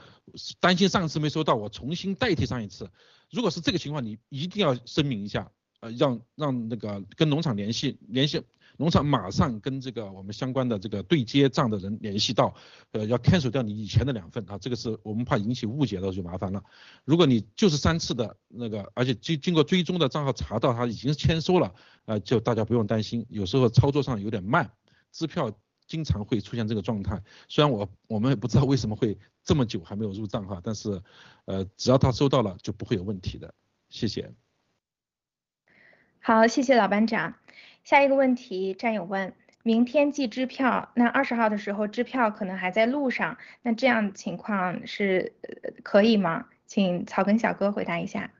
[0.60, 2.90] 担心上次没收到，我重新代替上一次。
[3.30, 5.50] 如果是这个情况，你一定要声明一下。
[5.80, 8.40] 呃，让让那个跟农场联系联系，
[8.76, 12.54] 农场马上跟这个我们相关的这个对接账的人联系到，
[12.92, 16.62] 呃，要 cancel 掉你以前的两份啊，这个是我们怕引起误解的就麻烦了。
[17.04, 21.72] 如果你就是三次的那个，而且经经过追踪的账号查到他已经签收了，
[22.06, 24.70] 呃，就大家不用担心，有时候操作上有点慢，
[25.12, 25.52] 支票
[25.86, 27.22] 经常会出现这个状态。
[27.48, 31.00] 虽然我我们也不知道为什么会这么久还没有入账哈，但是
[31.44, 33.54] 呃，只要他收到了就不会有问题的。
[33.88, 34.32] 谢谢。
[36.18, 37.34] 好，谢谢老班长。
[37.84, 45.34] 下一个问题，战友问：明天寄支票，那二十号的时候支票可能还在路上，那这样情况是
[45.82, 46.46] 可以吗？
[46.64, 48.32] 请草根小哥回答一下。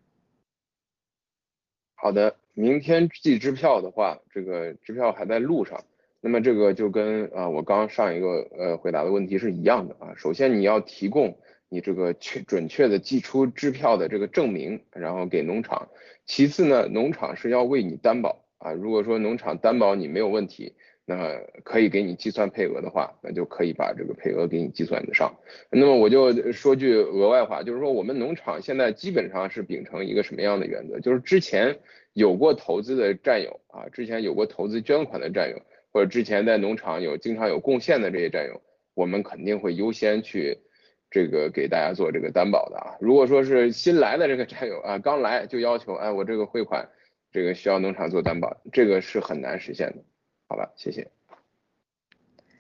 [1.95, 5.84] 好的，明天寄支票的话，这个支票还在路上，
[6.22, 10.14] 那么这个就跟啊我刚上一个呃回答的问题是一样的啊。
[10.16, 11.38] 首先你要提供
[11.68, 15.86] 你这个确准确的寄出支票的这个证明，然后给农场。
[16.24, 18.72] 其次呢，农场是要为你担保啊。
[18.72, 20.74] 如果说农场担保你没有问题，
[21.05, 25.34] 那可以给你计算配额的话，那就可以把这个配额给你计算得上。
[25.70, 30.98] 那么我就说句额外话，就是说我们农场现在基本上是秉承一个什么样的原则？
[31.00, 31.76] 就是之前
[32.12, 35.61] 有过投资的战友啊，之前有过投资捐款的战友，
[35.92, 38.61] 或者之前在农场有经常有贡献的这些战友，
[38.94, 40.59] 我们肯定会优先去。
[41.11, 46.88] 这个给大家做这个担保的啊，如果说是新来的这个战友啊，刚来就要求，哎，我这个汇款，
[47.35, 50.05] 这个需要农场做担保，这个是很难实现的，
[50.47, 51.11] 好吧，谢谢。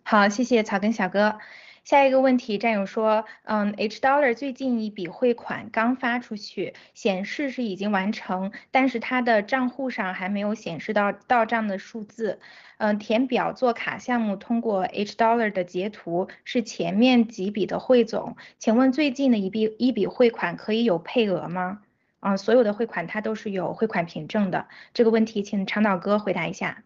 [0.02, 1.38] 好，谢谢草根小哥。
[1.84, 12.40] 下一个问题，战友说，嗯，H Dollar 最近一笔汇款刚发出去，显示是已经完成，但是他的账户上还没有显示到到账的数字。
[12.78, 21.82] 嗯，填表做卡项目通过 H Dollar 的截图是前面几笔的汇总，请问最近的一笔一笔汇款可以有配额吗？
[22.24, 26.82] 啊，所有的汇款它都是有汇款凭证的，这个问题请长岛哥回答一下。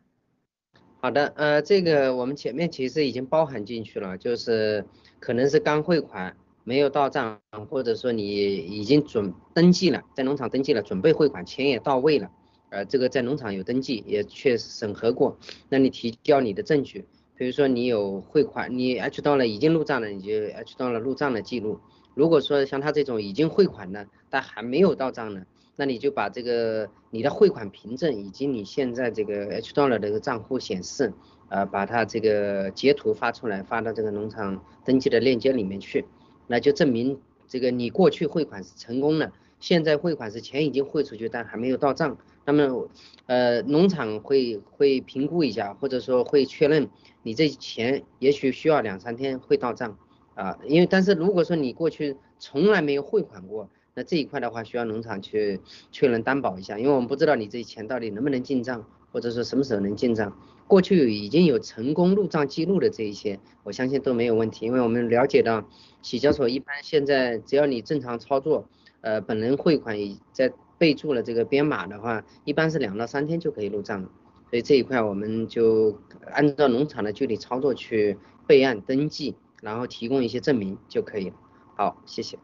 [1.00, 4.84] 好的，呃，这个我们前面其实已经包含进去了，就是
[5.20, 12.28] 可能是刚汇款没有到账，或者说你已经准登记了，在农场登记了，准备汇款，钱也到位了，
[12.70, 21.78] 呃，这个在农场有登记，也确实审核过，那你提交你的证据，比如说你有汇款，你 H 到了已经入账了，你就 H 到了入账的记录。
[22.18, 25.46] 如果说像他这种已经汇款了，但还没有到账呢？
[25.76, 31.12] 那你就把这个你的汇款凭证以及你现在这个 H dollar 的这个账户显示，
[31.48, 36.06] 呃，把它这个截图发出来，发到这个农场登记的链接里面去，
[36.48, 42.18] 那就证明这个你过去汇款是成功的，现在汇款是钱已经汇出去，但还没有到账。
[42.44, 42.88] 那么，
[43.26, 46.88] 呃，农场会会评估一下，或者说会确认
[47.22, 49.96] 你这钱也许需要两三天会到账
[50.38, 53.68] 啊，因为但是如果说你过去从来没有汇款过。
[53.94, 55.60] 那这一块的话，需要农场去
[55.90, 60.38] 确认担保一下，因为我们不知道你这钱到底能不能进账，或者说什么时候能进账。
[60.68, 65.68] 过去已经有成功入账记录的这一些，我相信都没有问题，因为我们了解到，
[66.00, 68.68] 洗交所一般现在只要你正常操作，
[69.00, 74.08] 呃，本人汇款已在备注了这个编码的话，一般是两到三天就可以入账了。
[74.48, 75.98] 所以这一块我们就
[76.30, 78.16] 按照农场的具体操作去
[78.46, 81.36] 备案登记，然后提供一些证明就可以了。
[81.76, 82.38] 好，谢谢。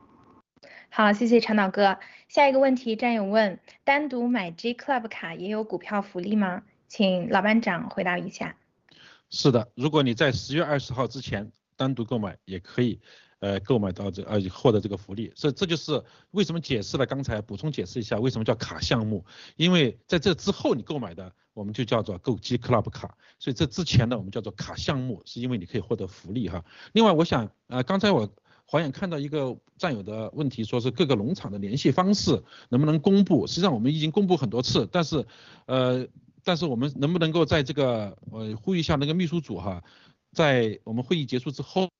[0.89, 1.99] 好，谢谢长岛哥。
[2.29, 6.63] 下一个问题，战友问：单独买 G Club 卡也有股票福利吗？
[6.89, 8.57] 请老班长回答一下。
[9.31, 13.01] 是的，如果你在十月二十号之前单独购买，也可以
[13.41, 15.33] 呃购买到这呃获得这个福利。
[15.35, 19.25] 所以这就是为什么解释了刚才补充解释一下为什么叫卡项目，
[19.57, 26.65] 因为在这之后你购买的我们就叫做购机 Club 卡，所以这之前呢我们叫做卡项目，是因为你可以获得福利哈。
[26.93, 28.29] 另外我想呃刚才我。
[28.67, 33.47] 好像看到一个战友的问题，说是各个农场的联系方式能不能公布？
[33.47, 35.27] 实际上我们已经公布很多次，但是
[35.67, 36.09] 呃，
[36.43, 39.85] 但是我们能不能够在这个呃呼吁一下那个秘书组哈，
[40.33, 41.91] 在我们会议结束之后，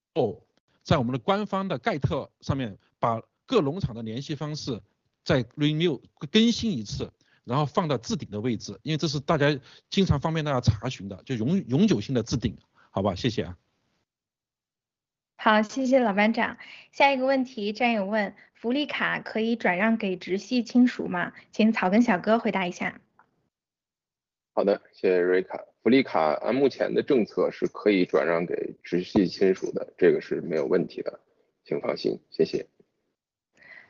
[0.85, 4.79] 在我们的官方的盖特上面把各农场的联系方式
[5.23, 5.99] 再 renew
[6.31, 7.11] 更新一次，
[7.43, 9.59] 然后放到置顶的位置，因为这是大家
[9.89, 12.55] 经常方便大家查询的，就永永久性的置顶，
[12.91, 13.15] 好吧？
[13.15, 13.57] 谢谢啊。
[15.37, 16.57] 好，谢谢老班长。
[16.91, 21.33] 下一个问题，战友问：福利卡可以转让给直系亲属吗？
[21.51, 23.01] 请草根小哥回答一下。
[24.53, 25.59] 好的，谢谢瑞卡。
[25.85, 31.19] 福利卡按目前的政策是可以转让给直系亲属的，这个是没有问题的，
[31.63, 32.65] 请放心，谢谢。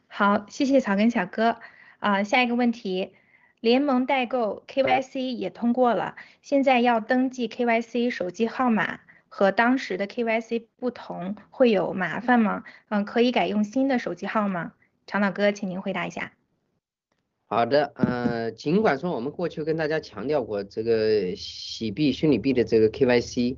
[0.07, 1.55] 好，谢谢草根小哥。
[1.99, 3.13] 啊，下一个问题，
[3.61, 8.99] 联盟代购 KYC 也通过了，现在要登记 KYC 手机号码。
[9.29, 12.65] 和当时的 KYC 不同，会有麻烦吗？
[12.89, 14.73] 嗯，可以改用新的手机号吗？
[15.07, 16.33] 长岛哥，请您回答一下。
[17.47, 23.57] 好的，呃，尽管说我们过去跟大家强调过这个洗币、虚拟币的这个 KYC，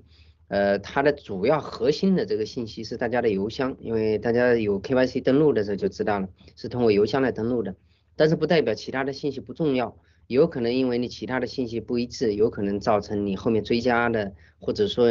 [0.50, 6.28] 呃，它的主要核心的这个信息是大家的邮箱，因为大家有 KYC 登录的时候就知道了，
[6.58, 7.76] 是通过邮箱来登录的。
[8.18, 15.08] 但是不代表其他的信息不重要，有可能因为你其他的信息不一致，有可能造成你后面追加的，或者说。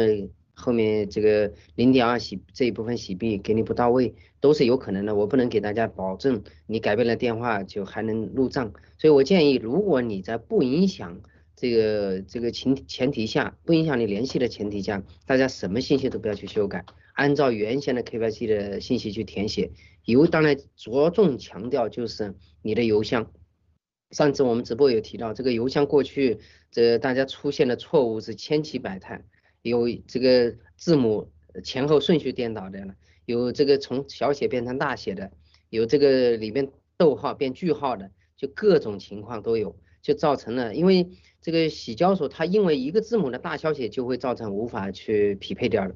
[0.59, 5.13] 后面这个零点二洗这一部分洗币给你不到位，都是有可能的。
[5.13, 11.21] 我不能给大家保证你改变了电话就还能入账，所以我建议，如果你在不影响
[11.55, 16.83] 这个这个前前提下，不影响你联系的前提下，大家什么信息都不要去修改，
[17.13, 19.69] 按照原先的 KYC 的信息去填写。
[20.05, 22.33] 邮当然着重强调就是
[22.63, 23.31] 你的邮箱。
[24.09, 26.39] 上次我们直播有提到，这个邮箱过去
[26.71, 29.23] 这大家出现的错误是千奇百态。
[29.67, 31.31] 有这个字母
[31.63, 32.79] 前后顺序颠倒的，
[33.25, 35.31] 有这个从小写变成大写的，
[35.69, 41.09] 有这个里面逗号变句号的，就各种情况都有，就造成了，因为
[41.41, 45.95] 这个洗交所它因为一个字母的大小写就会造成无法去匹配掉的，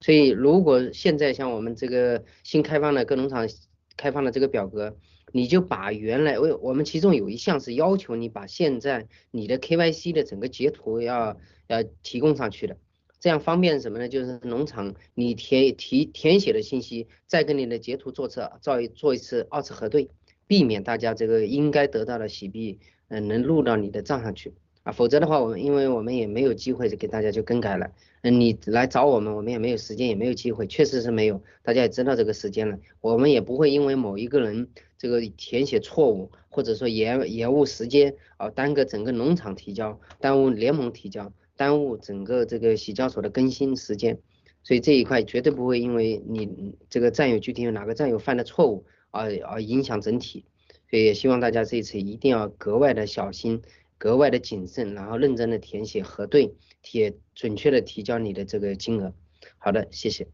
[0.00, 3.48] 所以如果现在像我们这个新开放的各农场
[3.96, 4.96] 开放的这个表格，
[5.32, 12.76] 你就把原来为我们其中有一项是要求你把现在你的 KYC 的整个截图要要提供上去的。
[13.20, 14.08] 这样方便什么呢？
[14.08, 20.08] 就是农场你填提填写的信息，再跟你的截图做次做一做一次二次核对，
[20.46, 24.54] 避免大家这个应该得到的洗币，嗯，能入到你的账上去
[24.84, 24.92] 啊。
[24.92, 27.92] 否则的话，我们因为我们也没有机会给大家就更改了，
[28.22, 31.42] 嗯，你来找我们，我们也没有时间，也没有机会，确实是没有。
[31.62, 41.30] 大家也知道这个时间了，我们也不会因为某一个人这个填写错误，或者说延延误时间啊，耽搁整个农场提交，耽误联盟提交。
[41.60, 44.18] 耽误整个这个洗交所的更新时间，
[44.62, 50.46] 所以这一块绝对不会因为你这个战友具体有哪个战友犯的错误而而影响整体，
[50.88, 53.60] 所以也希望大家这一次一定要格外的小心，
[53.98, 56.54] 格外的谨慎，然后认真的填写核对，
[56.92, 59.12] 也准确的提交你的这个金额。
[59.58, 60.28] 好的，谢谢。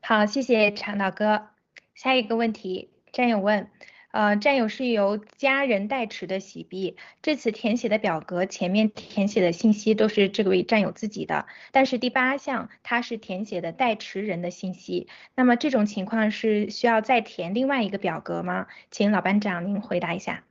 [0.00, 1.50] 好，谢谢长岛哥。
[1.94, 3.70] 下一个问题，战友问。
[4.10, 18.66] 呃，战友是由家人代持的洗币，这次填写的表格前面填写的信息都是这位战友自己的，但是第八项他是填写的代持人的信息，那么这种情况是需要再填另外一个表格吗？
[18.90, 20.42] 请老班长您回答一下。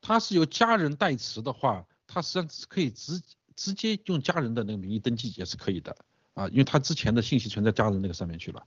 [0.00, 3.20] 他是由家人代持的话，他实际上是可以直
[3.56, 5.96] 直接用家人的那个名义登记也是可以的
[6.34, 8.64] 啊，因为他之前的信息存在家人那个上面去了，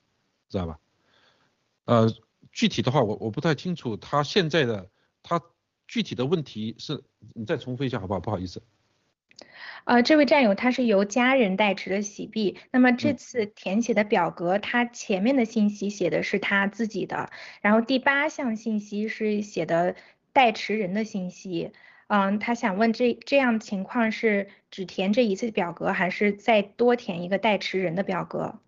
[0.49, 0.77] 知道吧？
[1.85, 2.13] 呃。
[2.51, 4.89] 具体的话，我我不太清楚他现在的
[5.23, 5.41] 他
[5.87, 8.19] 具体的问题是，你再重复一下好不好？
[8.19, 8.61] 不好意思。
[9.85, 17.31] 呃，这位战友他是由家人代持的喜币，那么这次填写的表格，他前面的信息写的是他自己的，
[17.61, 19.95] 然后第八项信息是写的
[20.33, 21.71] 代持人的信息，
[22.07, 28.59] 嗯，他想问这这样情况是只填这一次表格，还是再多填一个代持人的表格？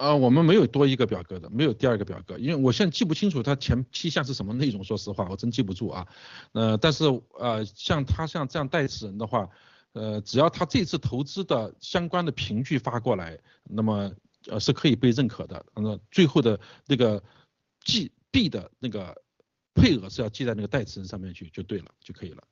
[0.00, 6.06] 啊，我们没有多一个表格的，没有第二个表格，因为我现在记不清楚它前七项是什么内容，说实话，我真记不住啊。
[6.52, 7.04] 呃，但是
[7.38, 9.48] 呃，像他像这样代持人的话，
[9.92, 14.12] 呃，只要他这次投资的相关的凭据发过来，那么
[14.48, 15.64] 呃是可以被认可的。
[15.76, 17.22] 那最后的那个
[17.84, 19.16] 记 B 的那个
[19.74, 22.42] 配额是要记在那个代持人上面去，就对了，就可以了。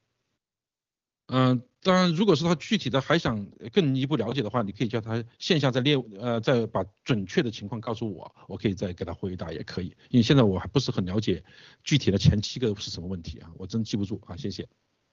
[1.35, 9.97] 嗯，当然，如果是他具体的还想更一步了解的话，你可以叫他线下再列，呃，再把准确的情况告诉我，我可以再给他回答也可以。
[10.11, 11.43] 因为现在我还不是很了解
[11.83, 14.69] 具体的前七个是什么问题啊，我真记不住啊，谢谢。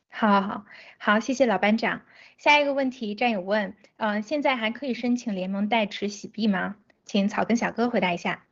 [0.10, 0.66] 好，好，好，
[0.98, 2.02] 好，谢谢老班长。
[2.38, 6.76] 下一个问题，战友问，嗯，现在还可以申请联盟代持洗币吗？
[7.06, 8.46] 请草根小哥回答一下。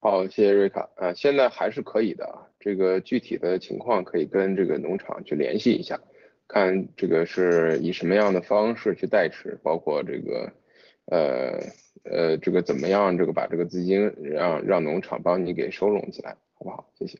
[0.00, 5.98] 好，谢谢瑞卡，啊，现在还是可以的，这个具体的情况可以跟这个农场去联系一下。
[6.52, 10.52] 看这个是以什么样的方式去代持，包括这个
[11.06, 11.58] 呃
[12.04, 16.90] 呃这个怎么样这个把这个资金让让农场帮你给收拢起来，好不好？
[16.98, 17.18] 谢谢。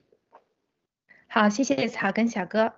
[1.28, 2.74] 好，谢谢草根小哥。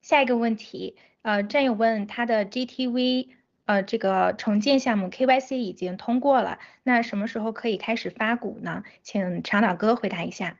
[0.00, 3.28] 下一个问题，呃，战友问他的 GTV
[3.66, 8.82] 呃这个重建项目 KYC 已经通过了，那什么时候可以开始发股呢？
[9.02, 10.56] 请长岛哥回答一下。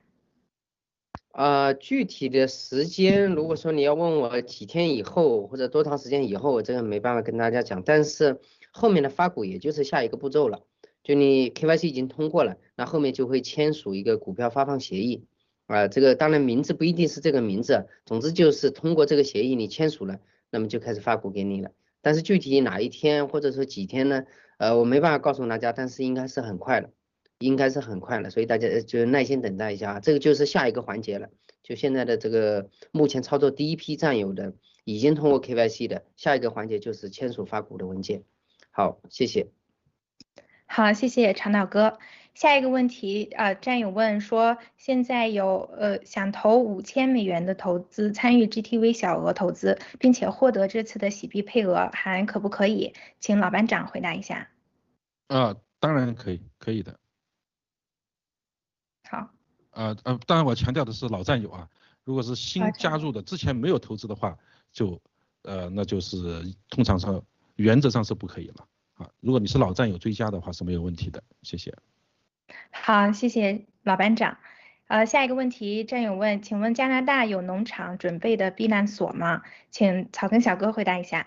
[1.36, 7.82] 呃，具体的时间，如果说你要问我几天以后或者多长时间以后，我这个没办法跟大家讲。
[7.82, 8.40] 但是
[8.72, 10.62] 后面的发股也就是下一个步骤了，
[11.02, 15.26] 就你 KYC 已经通过了，那后面就会签署一个股票发放协议。
[15.66, 20.20] 啊，这个当然名字不一定是这个名字，总之就是通过这个协议你签署了，
[20.50, 21.70] 那么就开始发股给你了。
[22.00, 24.24] 但是具体哪一天或者说几天呢？
[24.56, 26.88] 呃，我没办法告诉大家，但是应该是很快的，
[27.38, 31.28] 应该是很快了，所以大家就耐心等待一下，这个就是下一个环节了。
[31.62, 38.22] 就现在的这个目前操作第一批占有的已经通过 KYC 的，下一个环节就是签署发股的文件。
[38.70, 39.48] 好，谢谢。
[40.66, 41.98] 好，谢谢长岛哥。
[42.34, 52.92] 下一个问题，呃，战友问说，现在有呃想投五千美元的投资，参与 GTV 小额投资，并且获得这次的洗币配额，还可不可以？
[53.20, 54.50] 请老班长回答一下。
[55.28, 56.98] 啊，当然可以，可以的。
[59.76, 59.82] 好。
[59.84, 61.68] 呃呃，当然我强调的是老战友啊，
[62.04, 64.36] 如果是新加入的，之前没有投资的话，
[64.72, 65.00] 就
[65.42, 67.22] 呃那就是通常上
[67.56, 69.08] 原则上是不可以了啊。
[69.20, 71.76] 如果你是老战友追加的话是没有问题的，谢谢。
[72.70, 74.38] 好，谢谢老班长。
[74.88, 79.42] 呃，下一个问题，战友问，请问加拿大有农场准备的避难所吗？
[79.70, 81.26] 请草根小哥回答一下。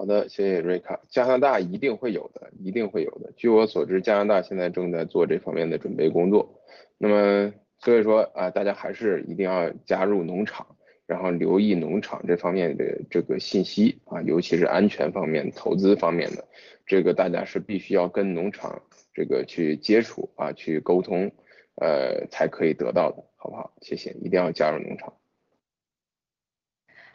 [0.00, 0.98] 好的，谢谢瑞卡。
[1.10, 3.30] 加拿大一定会有的，一定会有的。
[3.36, 6.58] 据我所知，加拿大现在正在做这方面的准备工作。
[6.96, 10.66] 那么，所以说啊，大家还是一定要加入农场，
[11.06, 16.48] 然后留意农场这方面的这个信息啊，尤其是安全方面、投资方面的，
[16.86, 18.80] 这个大家是必须要跟农场。
[19.12, 21.30] 这个去接触啊，去沟通，
[21.74, 23.74] 呃，才可以得到的，好不好？
[23.82, 25.12] 谢谢，一定要加入农场。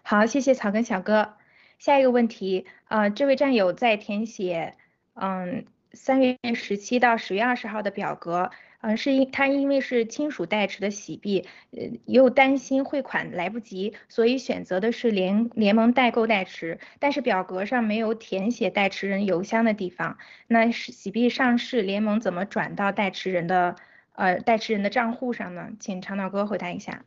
[0.04, 1.34] 好，谢谢草根小哥。
[1.80, 4.76] 下一个问题，呃，这位战友在填写，
[5.14, 8.52] 嗯，三月十七到十月二十号的表格。
[8.82, 20.20] 嗯，是因他因为是亲属代持的喜币，呃，又担心汇款来不及，所以选择的是联联盟代购代持，但是表格上没有填写代持人邮箱的地方。
[20.46, 23.76] 那喜币上市，联盟怎么转到代持人的
[24.14, 25.70] 呃代持人的账户上呢？
[25.80, 27.04] 请长岛哥回答一下。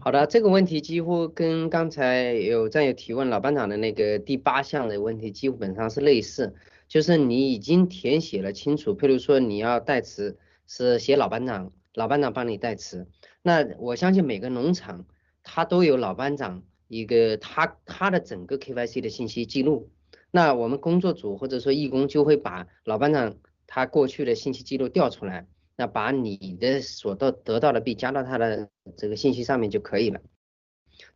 [0.00, 6.54] 好的，这个问题几乎跟刚才有战友提问老班长的那个第八项的问题基本上是类似，
[6.88, 10.36] 就是你已经填写了清楚，譬如说你要代持。
[10.66, 13.06] 是写老班长，老班长帮你代持。
[13.42, 15.04] 那我相信每个农场
[15.42, 19.90] 他都有老班长一个他他的整个 KYC 的信息记录。
[20.30, 23.36] 那我们工作组或者说义工就会把老班长
[23.66, 25.46] 他过去的信息记录调出来，
[25.76, 30.20] 那把你的所得得到的币加到他的这个信息上面就可以了。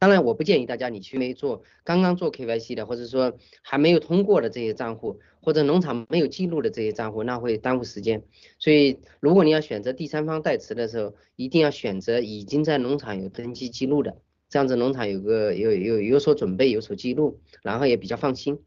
[0.00, 8.24] 当然，我不建议大家你去没做刚刚做 KYC 的，或者说还没有通过的这些账户，或者农场没有记录的这些账户，那会耽误时间。
[8.58, 14.16] 所以，如果你要选择第三方代持的时候，一定要选择已经在农场有登记记录的，
[14.48, 18.58] 这样子农场有个有有有所准备，有所记录，然后也比较放心。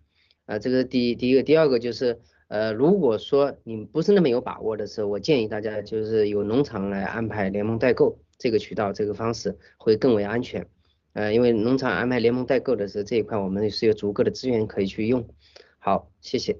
[0.45, 10.67] 啊，这个第第一个，第二个就是，呃，如果说你不是那么有把握的时候，我建议大家就是由农场来安排联盟代购这个渠道，这个方式会更为安全。
[11.13, 15.25] 呃，因为农场安排联盟代购的时候，这一块我们是有足够的资源可以去用。
[15.79, 16.59] 好，谢谢。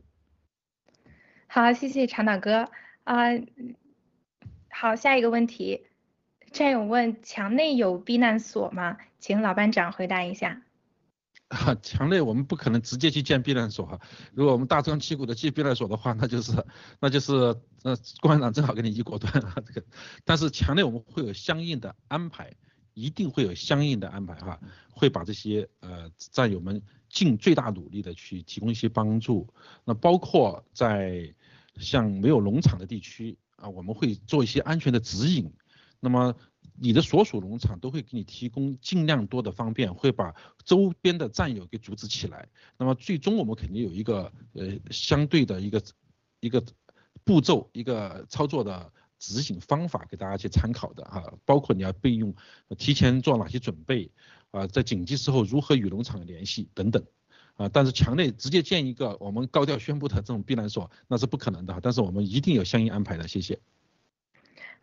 [1.47, 2.69] 好，谢谢长岛哥。
[3.03, 3.25] 啊，
[4.69, 5.87] 好，下一个问题，
[6.53, 8.97] 战友问墙内有避难所吗？
[9.19, 10.61] 请老班长回答一下。
[11.51, 13.99] 啊，墙内我们不可能直接去建避难所哈。
[14.33, 16.65] 如果我们大张旗鼓的建避难所的话，那就是
[16.99, 17.33] 那就是
[17.83, 19.85] 呃，共产党正好给你一果断啊这个。
[20.25, 22.53] 但是墙内我们会有相应的安排。
[22.93, 24.59] 一定会有相应的安排哈，
[24.89, 29.47] 会把这些呃战友们尽最大努力的去提供一些帮助。
[29.85, 31.33] 那包括在
[31.77, 35.49] 像没有农场的地区啊，我们会做一些安全的指引。
[36.01, 36.35] 那么
[36.81, 40.33] 你的所属农场都会给你提供尽量多的方便，会把
[40.65, 42.47] 周边的战友给组织起来。
[42.77, 45.81] 那么最终我们肯定有一个呃相对的一个
[46.39, 46.63] 一个
[47.23, 48.91] 步骤一个操作的。
[49.23, 52.33] 执行方法给大家去参考的哈，包括你要备用，
[52.75, 54.09] 提前做哪些准备
[54.49, 57.05] 啊，在紧急时候如何与农场联系等等
[57.55, 63.59] 啊，但是墙内直接建一个我们高调宣布的这种避难所那是不可能的，但是我们一定有相应安排的，谢谢。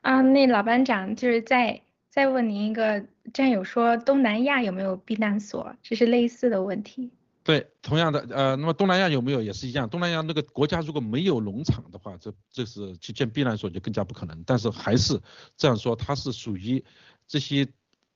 [0.02, 1.82] 啊，那老班长就是在。
[2.18, 5.72] 再问您一个，战友说东南亚有没有避难所？
[5.84, 7.12] 这是类似的问题。
[7.44, 9.88] 对，同样的，呃，那么东南亚有没有也是一样？
[9.88, 14.42] 东南亚那个国家如果没有农场的话，这这是去建避难所就更加不可能。
[14.44, 15.16] 但是还是
[15.56, 16.84] 这样说，它是属于
[17.28, 17.64] 这些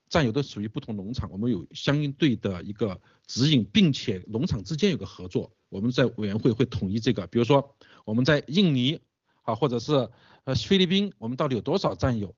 [0.09, 7.25] 战友都属于不同农场，我们有相应对的一个指引，并且农场之间有个合作，我们在委员会会统一这个。
[7.29, 8.99] 比如说我们在印尼
[9.43, 10.11] 啊，或者是
[10.43, 12.35] 呃菲律宾，我们到底有多少战友？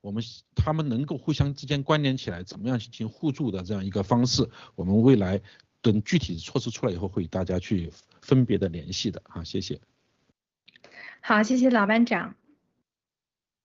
[0.00, 0.22] 我们
[0.54, 5.40] 他们能够互相之间关联起来，怎么样进行互助的这样一个方式，我们未来。
[5.82, 7.90] 等具体措施出来以后，会大家去
[8.20, 9.80] 分别的联系的啊，谢谢。
[11.22, 12.34] 好，谢谢老班长。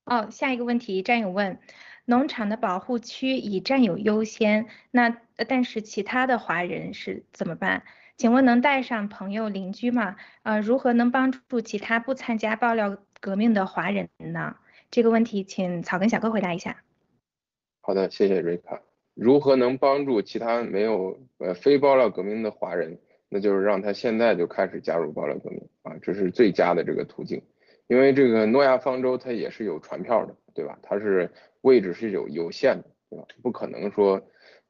[0.06, 1.60] 哦，下一个问题，战友问，
[2.06, 5.10] 农场的保护区以战友优先，那
[5.50, 7.84] 但是其他的华人是怎么办？
[8.16, 10.16] 请问能带上朋友邻居吗？
[10.44, 14.56] 呃，如何能帮助其他不参加爆料革命的华人呢？
[14.96, 16.82] 这个问题请草根小哥回答一下。
[17.82, 18.82] 好的，谢谢瑞卡。
[19.14, 22.98] 如何能帮助其他没有呃非爆料革命的华人？
[23.28, 27.42] 那就是让他现在就开始加入爆料革命啊，这是最佳的这个途径。
[27.88, 30.80] 因为这个诺亚方舟它也是有船票的，对吧？
[30.82, 33.26] 它是位置是有有限的，对吧？
[33.44, 34.22] 不可能说，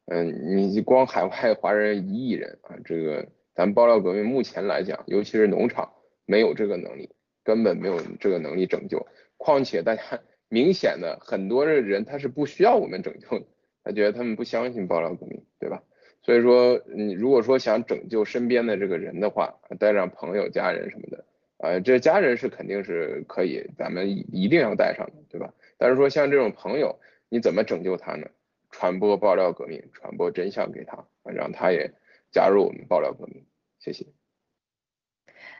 [0.06, 3.24] 嗯，你光海外华人一亿人啊，这个
[3.54, 5.88] 咱爆料革命目前来讲，尤其是农场
[6.24, 7.08] 没有这个能力，
[7.44, 9.06] 根本没有这个能力拯救。
[9.36, 10.02] 况且大家
[10.48, 13.46] 明显的很多的人他是不需要我们拯救的。
[13.84, 15.80] 他觉得他们不相信爆料革命，对吧？
[16.22, 21.24] 所以说，你如果说想拯救身边的这个人的话，带上朋友、家人什么的，
[21.58, 25.54] 啊，这家人是肯定是可以，咱们一定要带上的，对吧？
[25.78, 26.98] 但是说像这种朋友，
[27.28, 28.26] 你怎么拯救他呢？
[28.72, 31.92] 传播爆料革命，传播真相给他，让他也
[32.32, 33.46] 加入我们爆料革命。
[33.78, 34.06] 谢谢。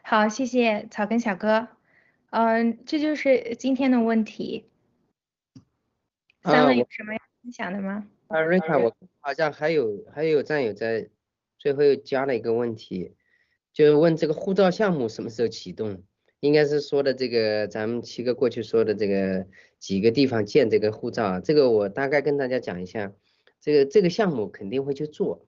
[0.02, 1.75] 好，谢谢草根小哥。
[2.36, 4.66] 嗯，这就是今天的问题。
[6.42, 8.06] 三位有什么要分享的吗？
[8.26, 11.08] 啊，瑞卡，我好像还有还有战友在
[11.56, 13.14] 最后又加了一个问题，
[13.72, 16.02] 就是问这个护照项目什么时候启动？
[16.40, 19.46] 应该是说的这个咱们七哥过去说的这个
[19.78, 23.14] 几个地方建这个护照，这个我大概跟大家讲一下，
[23.62, 25.46] 这个这个项目肯定会去做，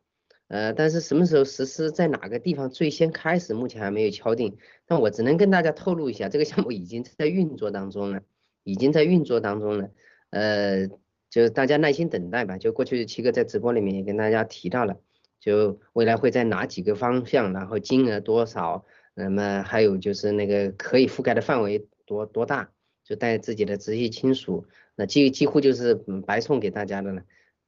[0.49, 8.21] 呃，但是什么时候实施，在哪个地方最先开始，目前还没有敲定，但我只能跟大家透露一下，这个项目已经在运作当中了，
[8.65, 9.91] 已经在运作当中了，
[10.31, 10.89] 呃。
[11.31, 12.57] 就是大家耐心等待吧。
[12.57, 14.97] 就过去七哥在直播里面也跟大家提到了，
[15.39, 22.71] 就未来会在哪几个方向，然后金额多少，那么还有就是那个可以覆盖的范围多多大，
[23.05, 24.65] 就带自己的直系亲属，
[24.97, 25.95] 那几几乎就是
[26.27, 27.23] 白送给大家的了。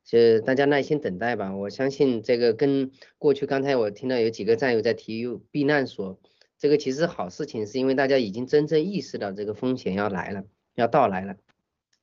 [0.05, 1.55] 就大家耐心等待吧。
[1.55, 6.19] 我相信这个跟过去刚才我听到有几个战友在提避难所，
[6.59, 10.45] 这个其实好事情，是因为大家已经真正意识到这个风险要来了，
[10.75, 11.37] 要到来了。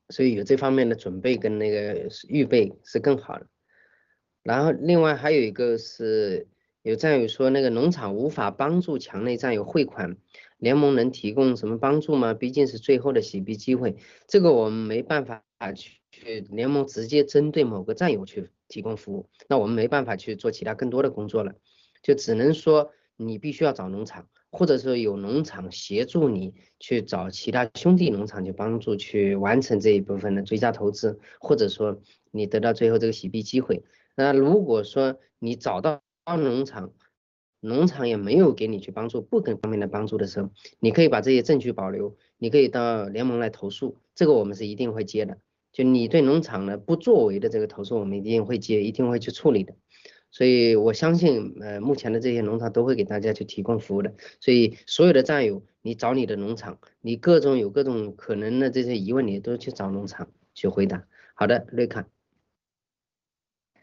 [0.09, 3.47] 所以有这方面的准备跟那个预备是更好的。
[4.41, 6.47] 然后另外还有一个是
[6.81, 10.15] 有战友说那个农场无法帮助墙内战友汇款，
[10.57, 12.33] 联盟能提供什么帮助吗？
[12.33, 21.53] 毕竟是最后的洗币机会，这个我们没办法啊去去联盟直接针对某个战友去提供服务，那我们没办法去做其他更多的工作了，
[22.01, 24.27] 就只能说你必须要找农场。
[24.49, 32.01] 或者说有农场协助你去找其他兄弟农场去帮助去完成这一部分的追加投资，或者说
[32.31, 33.83] 你得到最后这个洗币机会。
[34.15, 36.93] 那如果说你找到农场，
[37.59, 45.37] 农场也没有给你去帮助不跟方面的帮助的时候，你可以把这些证据保留，你可以到联盟来投诉，这个我们是一定会接的。
[45.77, 49.75] 就你对农场的不作为的这个投诉，我们一定会接，一定会去处理的。
[50.31, 54.15] 所以我相信，呃，目前的这些农场都会给大家去提供服务的。
[54.39, 61.03] 所以所有的战友，你找你的农场，你各种有各种可能的这些疑问，你都去找农场去回答。
[61.35, 62.07] 好的，瑞卡。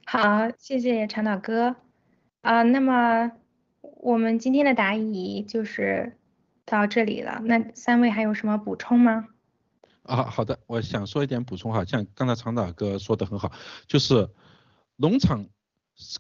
[0.05, 1.77] 好，谢谢长岛哥。
[2.41, 3.31] 啊，那么
[3.81, 6.17] 我们今天的答疑就是
[6.65, 7.41] 到这里了。
[7.45, 9.29] 那三位还有什么补充吗？
[10.05, 13.53] 啊，好的，我想说一点补充哈，像刚才长岛哥说的很好，
[13.87, 14.31] 就是
[14.97, 15.47] 农场。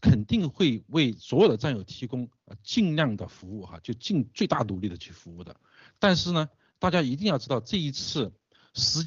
[0.00, 2.30] 肯定会为所有的战友提供
[2.62, 5.56] 尽量的服务哈，就尽最大努力的去服务的。
[5.98, 6.48] 但是呢，
[6.78, 8.32] 大家一定要知道这一次
[8.72, 9.04] 时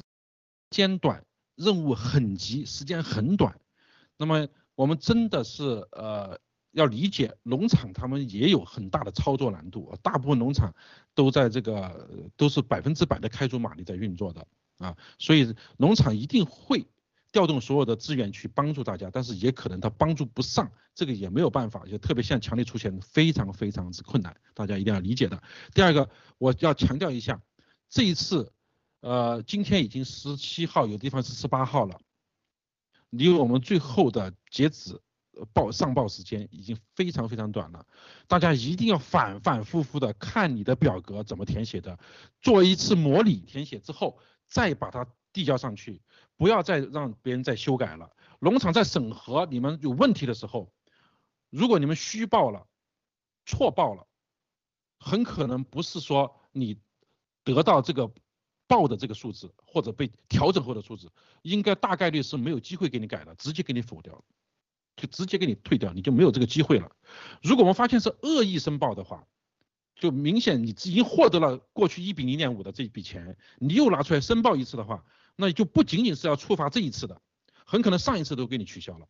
[0.68, 1.24] 间短，
[1.54, 3.58] 任务很急，时间很短。
[4.18, 6.38] 那么我们真的是呃
[6.72, 10.74] 要理解农场他们也有很大的操作难度，大部分农场
[11.14, 14.46] 都在这个都是百分之百的开足马力在运作的
[14.78, 16.86] 啊，所以农场一定会。
[17.30, 25.40] 调动所有的资源去帮助大家，但是也可能他帮助不上，这个也没有办法，就特别现在强力出现非常非常之困难，大家一定要理解的。
[25.74, 27.42] 第二个，我要强调一下，
[27.90, 28.50] 这一次，
[29.00, 32.00] 呃，今天已经十七号，有地方是十八号了，
[33.10, 34.98] 离我们最后的截止
[35.52, 37.86] 报上报时间已经非常非常短了。
[38.26, 41.98] 大家一定要反反复复的看你的表格怎么填写的，
[42.40, 44.18] 做一次模拟填写之后，
[44.48, 46.00] 再把它递交上去，
[46.36, 48.10] 不要再让别人再修改了。
[48.40, 50.72] 农场在审核你们有问题的时候，
[51.50, 52.66] 如果你们虚报了、
[53.44, 54.06] 错报了，
[54.98, 56.80] 很可能不是说你
[57.44, 58.10] 得到这个
[58.66, 61.10] 报的这个数字或者被调整后的数字，
[61.42, 64.24] 应该大概率是没有机会给你改的，直接给你否掉，
[64.96, 66.90] 就直接给你退掉，你就没有这个机会了。
[67.42, 69.26] 如果我们发现是恶意申报的话，
[69.98, 75.04] 就明显你已经获得了过去一比零点五的这笔钱，你又拿出来申报一次的话，
[75.36, 77.20] 那就不仅仅是要触发这一次的，
[77.66, 79.06] 很可能上一次都给你取消了。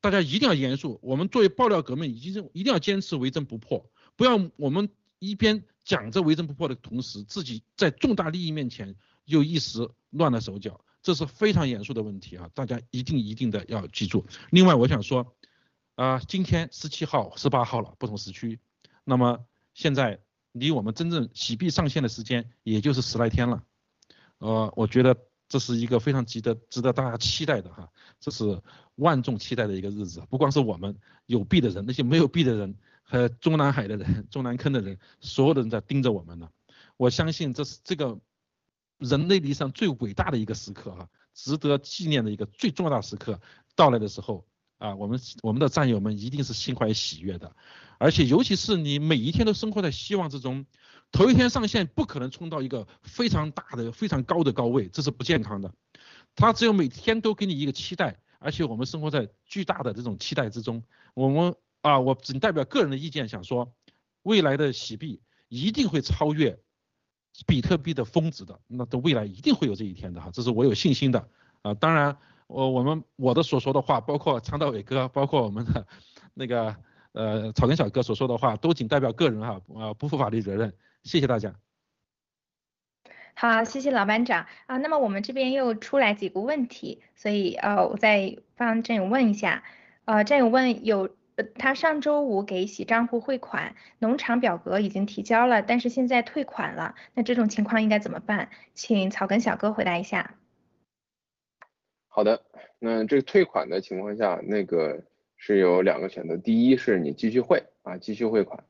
[0.00, 4.88] 大家一定要严肃，我们作为爆料革命，一定一定要坚持为真不破，不要我们。
[5.20, 12.50] 一边讲着为真不破的同时，自己在重大利益面前又一时乱了手脚，这是非常严肃的问题啊！
[12.52, 14.26] 大家一定一定的要记住。
[14.50, 15.34] 另外，我想说，
[15.94, 18.58] 啊，今天十七号、十八号了，不同时区，
[19.02, 20.18] 那么现在
[20.52, 23.62] 离我们真正洗币上线的时间也就是十来天了，
[24.38, 25.14] 呃，我觉得
[25.46, 28.62] 这是一个非常值得值得大家期待的哈，这是
[28.94, 30.96] 万众期待的一个日子，不光是我们
[31.26, 32.74] 有币的人，那些没有币的人。
[33.06, 36.48] 和中南海的人、 中南坑的人，所有的人在盯着我们呢。
[36.96, 38.18] 我相信这是这个
[38.96, 43.38] 人类历史上最伟大的一个时刻哈，值得纪念的一个最重要的时刻
[43.76, 44.46] 到来的时候
[44.84, 47.54] 啊，我们我们的战友们一定是心怀喜悦的。
[47.98, 50.66] 而且尤其是你每一天都生活在希望之中，
[51.10, 55.72] 头一天上线不可能冲到一个非常大的、非常高的高位，这是不健康的。
[56.34, 60.82] 他只有每天都给你一个期待，而且我们生活在巨大的这种期待之中，
[61.14, 61.54] 我们。
[61.84, 63.70] 啊，我仅代表个人的意见，想说，
[64.22, 66.58] 未来的洗币一定会超越
[67.46, 71.28] 比特币的峰值的，那的未来一定会有这一天的哈，这是我有信心的
[71.60, 71.74] 啊。
[71.74, 72.16] 当然，
[72.46, 75.86] 我我们我的所说的话，包括长岛伟哥，包括我们的
[76.34, 76.76] 那个
[77.12, 80.72] 呃草根小哥所说的话，都仅代表个人哈，啊不负法律责任。
[81.02, 81.54] 谢谢大家。
[83.34, 84.76] 好，谢谢老班长啊。
[84.78, 89.62] 那么我们这边又出来几个问题，所以呃我再帮战友问一下，
[90.04, 91.10] 呃战友问有。
[91.58, 98.50] 他上周五给洗账户汇款，农场表格已经提交了，但是现在退款了，那这种情况应该怎么办？
[98.72, 100.36] 请草根小哥回答一下。
[102.14, 102.40] 好的，
[102.78, 105.02] 那这个退款的情况下，那个
[105.36, 108.62] 是有两个选择，第一是你继续汇啊，继续汇款，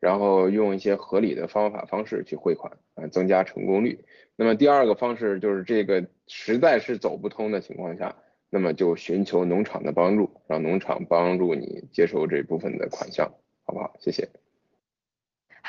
[0.00, 4.04] 然后用一些合理的方法方式去汇款啊，增加成功率。
[4.36, 8.14] 那么第二个方式就是这个实在是走不通的情况下。
[8.52, 13.32] 那么就寻求农场的帮助，让农场帮助你接收这部分的款项，
[13.64, 13.94] 好不好？
[14.00, 14.28] 谢谢。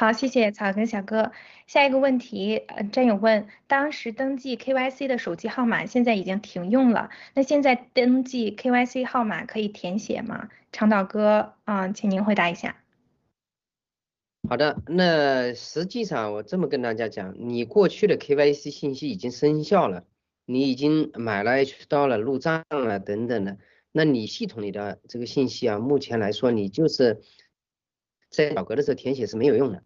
[0.02, 1.32] 好，谢谢草根小哥。
[1.68, 10.50] 下一个问题，呃，战友问，当时登记 KYC 的手机号码现在已经停用了，那现在登记 KYC 号码可以填写吗？
[10.72, 12.78] 长岛哥，嗯，请您回答一下。
[14.50, 20.06] 好的，那实际上我这么跟大家讲，你过去的 KYC 信息已经生效了。
[20.46, 23.60] 你已经买了 H 刀了，入账了等等的，
[23.92, 27.22] 那你系统里的这个信息啊，目前来说你就是
[28.32, 29.84] 在表格的时候填写是没有用的。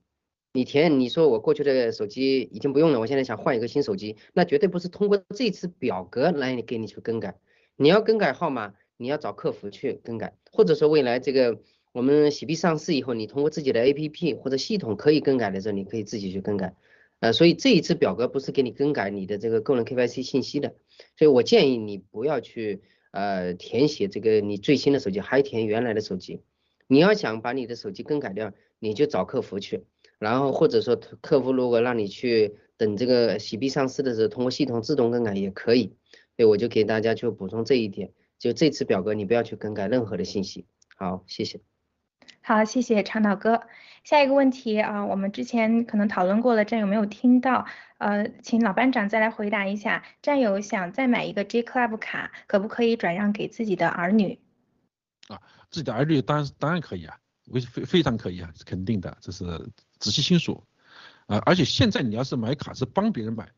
[0.55, 7.35] 你填你说我过去的手机已经不用了，我现在想换一个新手机，那绝对不是通过这次表格来给你去更改。
[7.75, 11.59] 你要更改号码，你要找客服去更改，或者说未来这个
[11.91, 16.73] 我们洗币上市以后，你通过自己的 APP 或者系统可以更改的时候，你可以自己去更改。
[17.19, 20.73] 呃，所以这一次表格不是给你更改你的这个个人 KYC 信息的，
[21.17, 26.39] 所以我建议你不要去呃填写这个你最新的手机，还填原来的手机。
[26.87, 29.83] 你要想把你的手机更改掉，你就找客服去，
[30.19, 35.95] 然后或者说客服如果让你去等这个洗币上市的时候，通过系统自动更改也可以。
[36.37, 40.65] 所以我就给大家去补充这一点，就这次表格你不要去更改任何的信息。
[40.97, 41.61] 好，谢谢。
[42.41, 43.61] 好，谢谢长岛哥。
[44.03, 47.65] 下一个问题啊，我们之前可能讨论过了，战友没有听到，
[47.97, 50.03] 呃，请老班长再来回答一下。
[50.21, 54.39] 战友想再买一个 J Club 卡，可不可以转让给自己的儿女？
[55.27, 57.17] 啊，自己的儿女当然当然可以啊，
[57.51, 59.45] 非非非常可以啊，是肯定的，这是
[60.05, 60.63] 直系亲属
[61.25, 61.41] 啊。
[61.45, 63.51] 而且现在你要是买卡是帮别人买，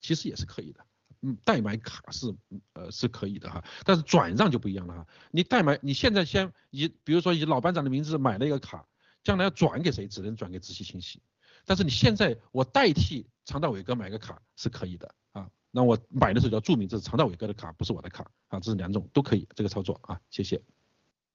[0.00, 0.80] 其实也是可以的。
[1.20, 2.34] 嗯，代买卡是
[2.72, 5.06] 呃是可以的哈，但是转让就不一样了哈。
[5.30, 8.86] 你代买，你现在先以比如说以老班长的名字买了一个卡，
[9.22, 11.20] 将来要转给谁，只能转给直系亲戚。
[11.66, 20.62] 但是你现在我代替常大伟哥买个卡是可以的啊，那我买的时候要注明这是常大伟哥的卡，不是我的卡啊，这是两种都可以这个操作啊，谢谢。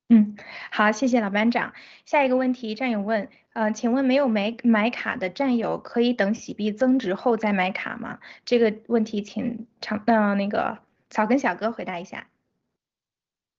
[0.10, 0.36] 嗯，
[0.72, 1.74] 好，谢谢老班长。
[2.06, 8.20] 下一个问题，战友问，呃，请问没有买买卡的战友可以等洗币增值后再买卡吗？
[8.46, 10.78] 这个问题请长，呃，那个
[11.10, 12.28] 草根小哥回答一下。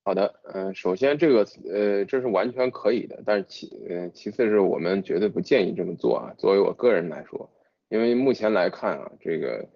[0.05, 6.35] 好的，嗯，首先这个呃这是完全可以的，但是其呃其次是我们绝对不建议这么做啊。
[6.37, 7.51] 作为我个人来说，
[7.89, 9.67] 因为目前来看啊，这个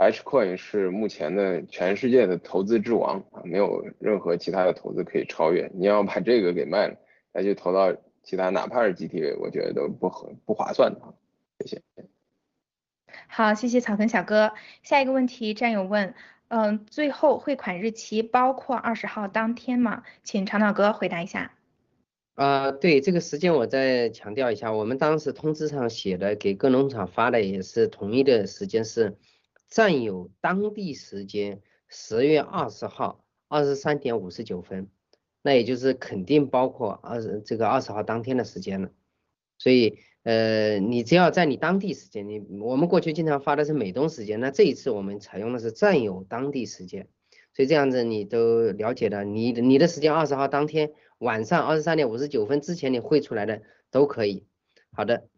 [0.00, 5.70] H coin 是目前的全世界的投资之王啊，没有任何其他的投资可以超越。
[5.74, 6.96] 你要把这个给卖了，
[7.34, 11.00] 再去投到其他，哪怕是 GTV，我觉得都不合不划算的。
[11.58, 11.82] 谢谢。
[13.28, 14.54] 好，谢谢草根小哥。
[14.82, 16.14] 下一个问题，战友问，
[16.48, 20.04] 嗯，最后汇款日期包括二十号当天吗？
[20.24, 21.52] 请长岛哥回答一下。
[22.36, 29.18] 啊，对，这个时间我再强调一下，我们当时通知上写的，给各农场发的也是统一的时间是
[29.70, 34.90] 占有当地时间十月二十号二十三点五十九分，
[35.40, 38.90] 那也就是肯定包括二十这个二十号当天的时间了，
[39.56, 39.98] 所以。
[40.22, 47.08] 呃，你只要在你当地时间，你我们过去经常发的是美东时间，那这一次我们采用的是占有当地时间，
[47.54, 54.44] 所以这样子你都了解了，你你的时间二十号当天晚上二十三点五十九分之前你汇出来的都可以。
[54.92, 55.29] 好的，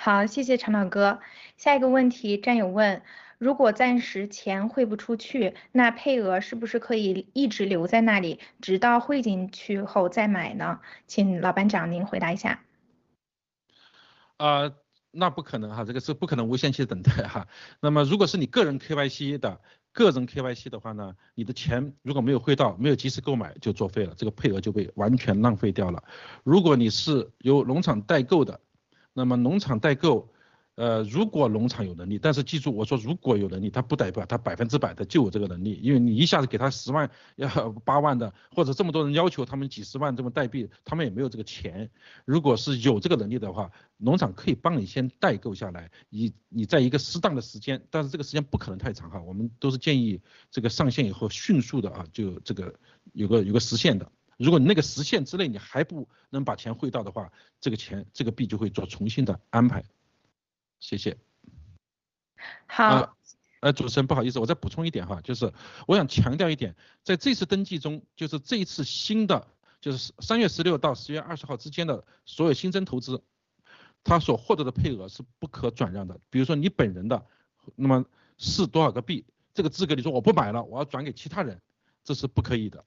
[0.00, 1.18] 好，谢谢长岛哥。
[1.56, 3.02] 下一个问题，战友问，
[3.36, 10.78] 如果暂时钱汇不出去，那配额是不是可以一直留在那里，直到汇进去后再买呢？
[11.08, 12.60] 请老班长您回答一下。
[14.36, 14.70] 啊，
[15.10, 17.48] 那不可能哈，这个是不可能无限期等待哈。
[17.80, 19.60] 那么如果是你个人 KYC 的
[19.92, 26.04] 个人 KYC 的话呢，你的钱如果没有汇到，没有及时购买就作废了，这个配额就被完全浪费掉了。
[26.44, 28.60] 如果你是由农场代购的，
[29.18, 30.30] 那么农场代购。
[30.78, 37.48] 呃，如果农场有能力，但是记住我说如果有能力，他不代表他百分之百的就有这个能力，因为你一下子给他十万要
[37.84, 41.90] 八万的，或者这么多人要求他们几十万这么代币，他们也没有这个钱。
[42.24, 50.20] 如果是有这个能力的话，农场可以帮你先代购下来，你你在一个适当的时间，但是这个时间不可能太长哈，我们都是建议
[50.52, 52.72] 这个上线以后迅速的啊，就这个
[53.14, 54.12] 有个有个实现的。
[54.38, 59.84] 如果你那个时限之内你还不能把钱汇到的话，这个钱这个币就会做重新的安排。
[60.80, 61.16] 谢谢。
[62.66, 63.14] 好。
[63.60, 65.52] 呃，主持人不好意思，我再补充一点哈，就是
[65.88, 69.48] 我想强调一点，在这次登记中，就是这一次新的，
[69.80, 73.20] 就是三月十六到十月二十号之间的所有新增投资，
[74.04, 76.20] 他所获得的配额是不可转让的。
[76.30, 77.26] 比如说你本人的，
[77.74, 78.04] 那么
[78.36, 81.60] 是多少个币，这个资格你说我不买了，我要转给其他人，
[82.04, 82.84] 这是不可以的。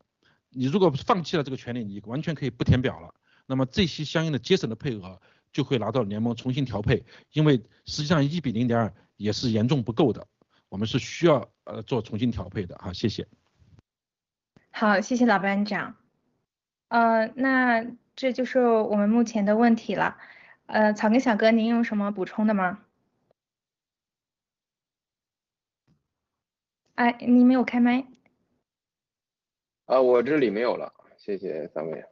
[0.52, 3.14] 你如果放弃了这个权利，你完全可以不填表了。
[3.48, 5.20] 那么这些相应的节省的配额。
[5.54, 7.04] 就会拿到联盟重新调配，
[7.34, 10.26] 因为实际上一比零点二也是严重不够的，
[10.70, 13.28] 我们是需要呃做重新调配的哈，谢谢。
[14.72, 15.98] 好，谢谢老班长。
[16.88, 20.18] 呃，那这就是我们目前的问题了。
[20.68, 22.80] 呃，草根小哥，您有什么补充的吗？
[26.96, 28.08] 哎，你没有开麦。
[29.92, 32.06] 啊，我这里没有了，谢谢三位。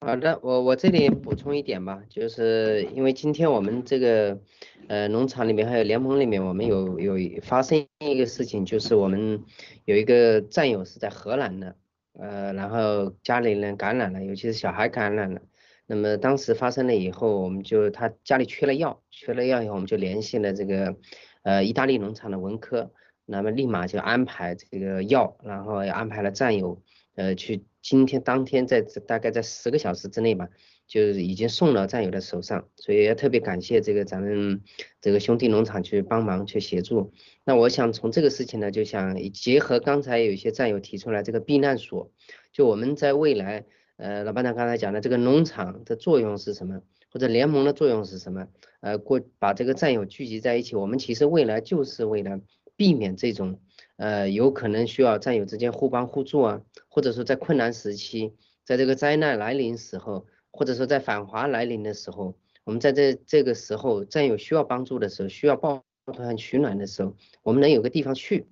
[0.00, 4.40] 好的，我我这里补充一点吧，就是因为今天我们这个
[4.88, 9.44] 呃农场里面还有联盟里面，我们有有发生一个事情，就是我们
[9.84, 11.76] 有一个战友是在荷兰的，
[12.14, 15.42] 呃，然后家里人感染了，尤其是小孩感染了。
[15.86, 20.96] 那么当时发生了以后，我们就他家里缺了药，缺了药以后，我们就联系了这个
[21.44, 22.90] 呃意大利农场的文科，
[23.26, 26.82] 那么立马就安排这个药，然后也安排了战友
[27.14, 27.64] 呃去。
[27.82, 30.48] 今天当天在大概在十个小时之内吧，
[30.86, 34.62] 就是已经送到战友的手上，所以要特别感谢这个咱们
[35.02, 37.12] 这个兄弟农场去帮忙去协助。
[37.44, 42.10] 那我想从这个事情呢，就想结合刚才有一些战友提出来这个避难所，
[42.52, 43.66] 就我们在未来，
[43.98, 46.80] 呃，老班长刚才讲的这个农场的作用是什么，
[47.12, 48.48] 或者联盟的作用是什么？
[48.80, 52.40] 呃，过把这个战友聚集在一起，我们其实未来就是为了
[52.76, 53.60] 避免这种。
[53.96, 58.34] 呃，有可能需要战友之间互帮互助啊，或者说在困难时期，
[58.64, 62.34] 在这个灾难来临时候，或者说在反华来临的时候，
[62.64, 67.14] 我们在这这个时候，战友需要帮助的时候，需要抱团取暖的时候，
[67.44, 68.48] 我们能有个地方去，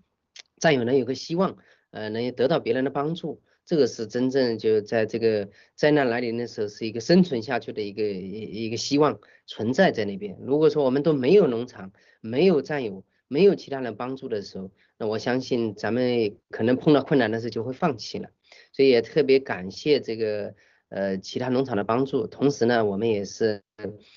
[0.61, 1.57] 战友能有个希望，
[1.91, 9.19] 呃，能得到别人的帮助，这个是真正就在这个灾难来临的时候，是一个生存下去的一个一一个希望
[9.49, 10.39] 存在在那边。
[10.41, 11.91] 如果说我们都没有农场，
[12.21, 13.03] 没有战友。
[13.33, 18.29] 没有其他人帮助的时候，那我相信咱们可能碰到困难的时候就会放弃了。
[18.75, 20.55] 所以也特别感谢这个
[20.91, 22.27] 呃其他农场的帮助。
[22.27, 23.63] 同时呢，我们也是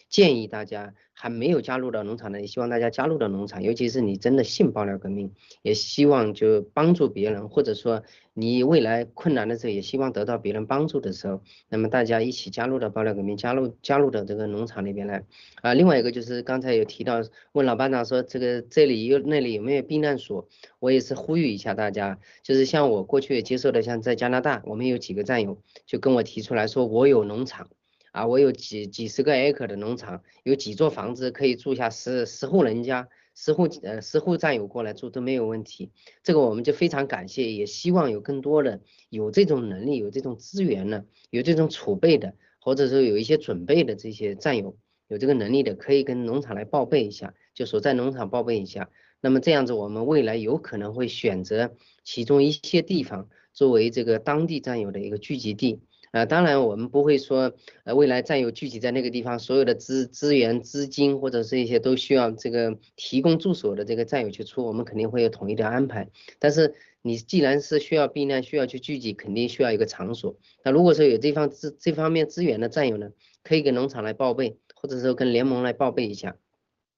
[0.09, 5.31] 建议大家还没有加入到农场的，也希望大家加入到农场，尤其是你真的信爆料革命，
[5.61, 15.23] 也希望就帮助别人，或者说你未来困难的时候，也希望得到别人帮助的时候，那么大家一起加入到爆料革命，加入加入到这个农场里边来。
[15.61, 17.21] 啊，另外一个就是刚才有提到，
[17.53, 20.47] 问老班长说这个这里有那里有没有避难所，
[20.79, 27.69] 我也是呼吁一下大家，就是像我过去也接受的，像在加拿大，我们有几个战友就跟我提出来说，我有农场。
[28.15, 35.91] 啊，我有几几十个 acre 的农场，有几座房子可以住下十十户人家，十户呃十户战友过来住都没有问题。
[36.23, 38.79] 这个我们就非常感谢，也希望有更多的
[39.09, 44.77] 有这种能力、有这种资源呢，有这种储备的，或者说有一些准备的这些战友，
[45.09, 48.89] 有这个能力的，可以跟农场来报备一下，就所在农场报备一下。
[49.19, 51.75] 那么这样子，我们未来有可能会选择
[52.05, 55.81] 其中一些地方作为这个当地战友的一个聚集地。
[56.15, 66.07] 啊，当然我们不会说，呃，未来战友聚集在那个地方，所有的资资源、资金或者是一些都需要这个提供住所的这个战友去出，我们肯定会有统一的安排。
[66.39, 70.37] 但是你既然是需要避难、需要去聚集，肯定需要一个场所。
[70.63, 73.09] 那如果说有这方资这方面资源的战友呢，
[73.43, 76.37] 可以跟农场来报备，或者说跟联盟来报备一下，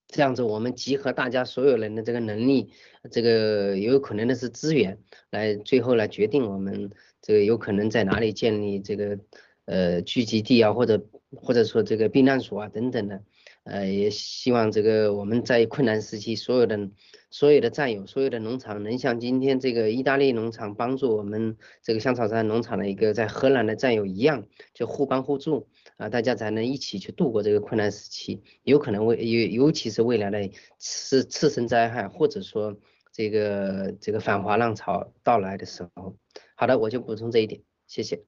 [0.07, 2.69] 这样子我们集合大家所有人的这个能力，
[3.10, 4.99] 这个有可能的是资源，
[5.31, 6.91] 来最后来决定我们。
[7.28, 9.20] 这个有可能在哪里建立这个
[9.66, 11.06] 呃聚集地啊，或者
[11.36, 13.22] 或者说这个避难所啊等等的，
[13.66, 16.90] 呃也希望这个我们在困难时期，所有的
[17.30, 25.68] 所有的战友，所有的农场能像今天这个意大利农场帮助我们这个香草山农场的一个在荷兰的战友一样，就互帮互助
[25.98, 28.41] 啊，大家才能一起去度过这个困难时期。
[28.64, 32.78] 有可能未尤尤其是未来的次次生灾害，或者说
[33.12, 36.16] 这个这个反华浪潮到来的时候。
[36.60, 38.26] 好的，我就补充这一点，谢谢。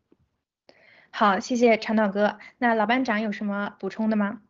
[1.10, 2.38] 好，谢谢长岛哥。
[2.60, 4.44] 那老班长有什么补充的吗？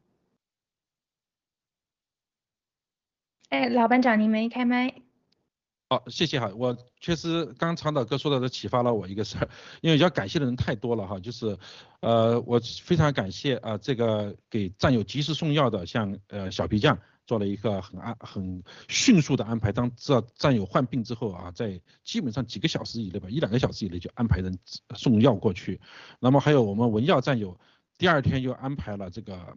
[3.47, 4.93] 哎，老班长，您没开麦。
[5.87, 6.51] 好，谢谢哈。
[6.57, 9.47] 我确实刚长岛哥说的都启发了我一个事儿，
[9.79, 11.57] 因为要感谢的人太多了哈，就是
[12.01, 16.99] 呃，我非常感谢啊，这个给战友及时送药的，像呃小皮匠。
[17.29, 24.57] 做了一个很安很迅速的安排，当知道战友患病之后啊，在基本上几个小时以内吧，一两个小时以内就安排人
[24.95, 25.79] 送药过去。
[26.19, 27.55] 那么还有我们文耀战友，
[27.99, 29.55] 第二天又安排了这个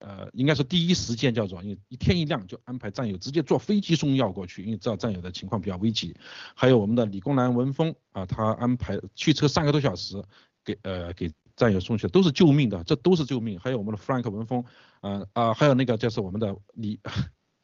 [0.00, 6.14] 呃，应该是第一时间叫做，因为一天一亮就安排战友直接坐飞机送药过去，因为知道战友的情况比较危急。
[6.54, 10.22] 还有我们的理工男文峰啊，他安排驱车三个多小时
[10.62, 11.32] 给呃给。
[11.56, 13.60] 战友送去的都是救命的，这都是救命。
[13.60, 14.64] 还有我们的 Frank 文峰，
[15.00, 16.98] 啊啊，还有那个就是我们的李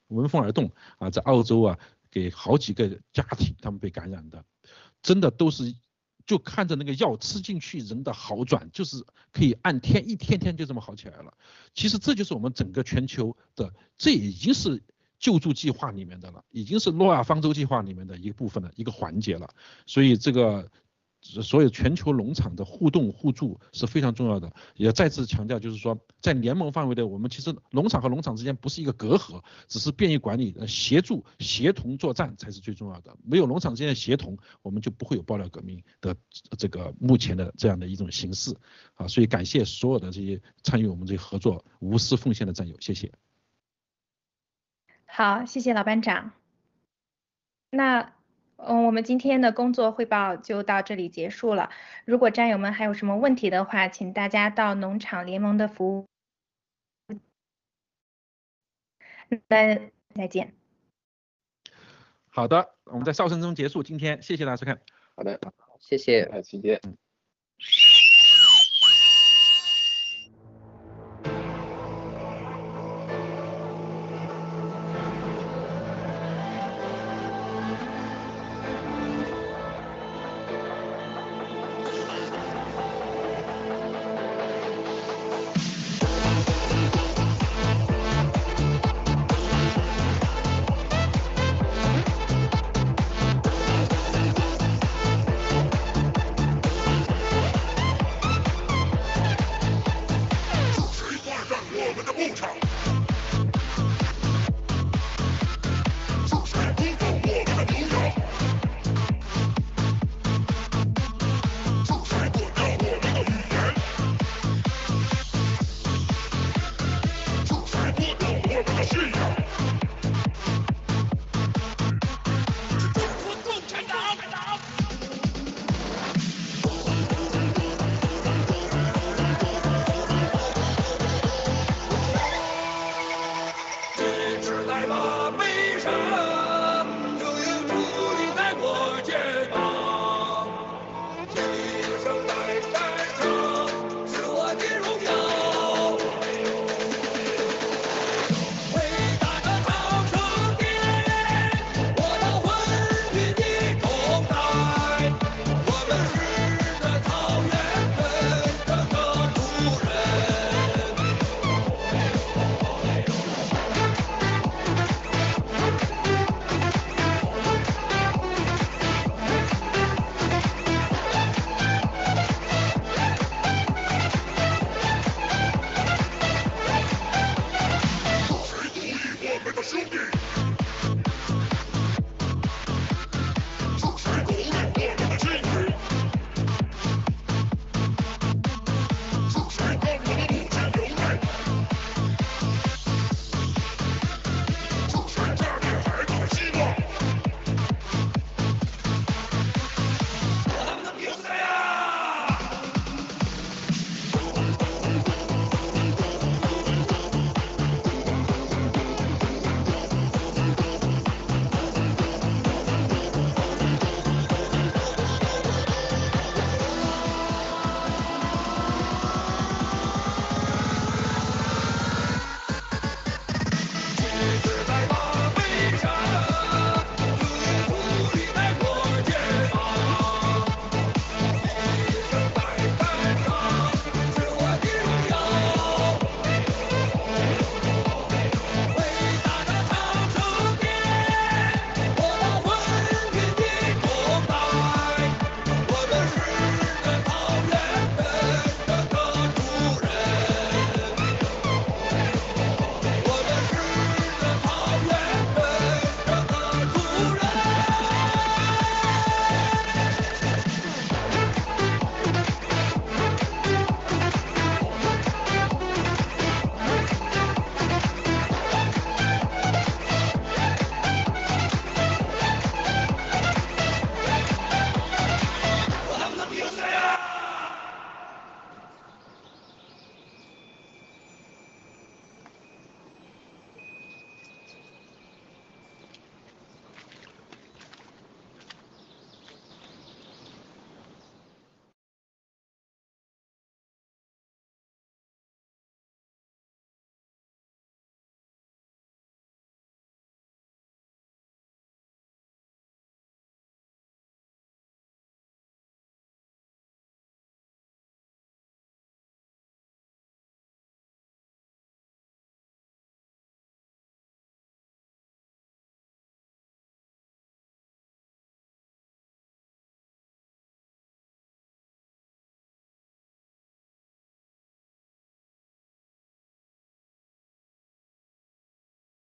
[0.06, 1.78] 闻风而动啊，在澳洲啊，
[2.10, 4.44] 给好几个家庭他们被感染的，
[5.02, 5.74] 真的都是
[6.24, 11.34] 就看着那个药吃进去人的好转，就是可以按天一天天就这么好起来了。
[11.74, 14.80] 其实这就是我们整个全球的，这已经是
[15.18, 19.52] 救助计划里面的了，已经是诺亚方舟计划里面的一部分的一个环节了。
[19.86, 20.70] 所以这个。
[21.22, 33.14] 所有全球农场的互动互助是非常重要的，也再次强调，就是说在联盟范围内，我们其实农场和农场之间不是一个隔阂，只是便于管理，协助协同作战才是最重要的。
[33.22, 36.16] 没有农场之间的协同，我们就不会有爆料革命的
[36.58, 38.56] 这个目前的这样的一种形式
[38.94, 39.06] 啊。
[39.06, 43.12] 所以感谢所有的这些参与我们这个合作、无私奉献的战友，谢谢。
[45.04, 46.32] 好，谢谢老班长。
[47.70, 48.19] 那。
[48.66, 51.70] 嗯，我们今天的工作汇报就到这里结束了。
[52.04, 56.06] 如果战友们还有什么问题的话，请大家到农场联盟的服务。
[59.48, 59.78] 那
[60.14, 60.54] 再见。
[62.28, 64.80] 好的，我们在哨声中结束今天，谢谢大家收看。
[65.16, 65.40] 好的，
[65.78, 66.80] 谢谢，再见。
[66.82, 67.09] 是。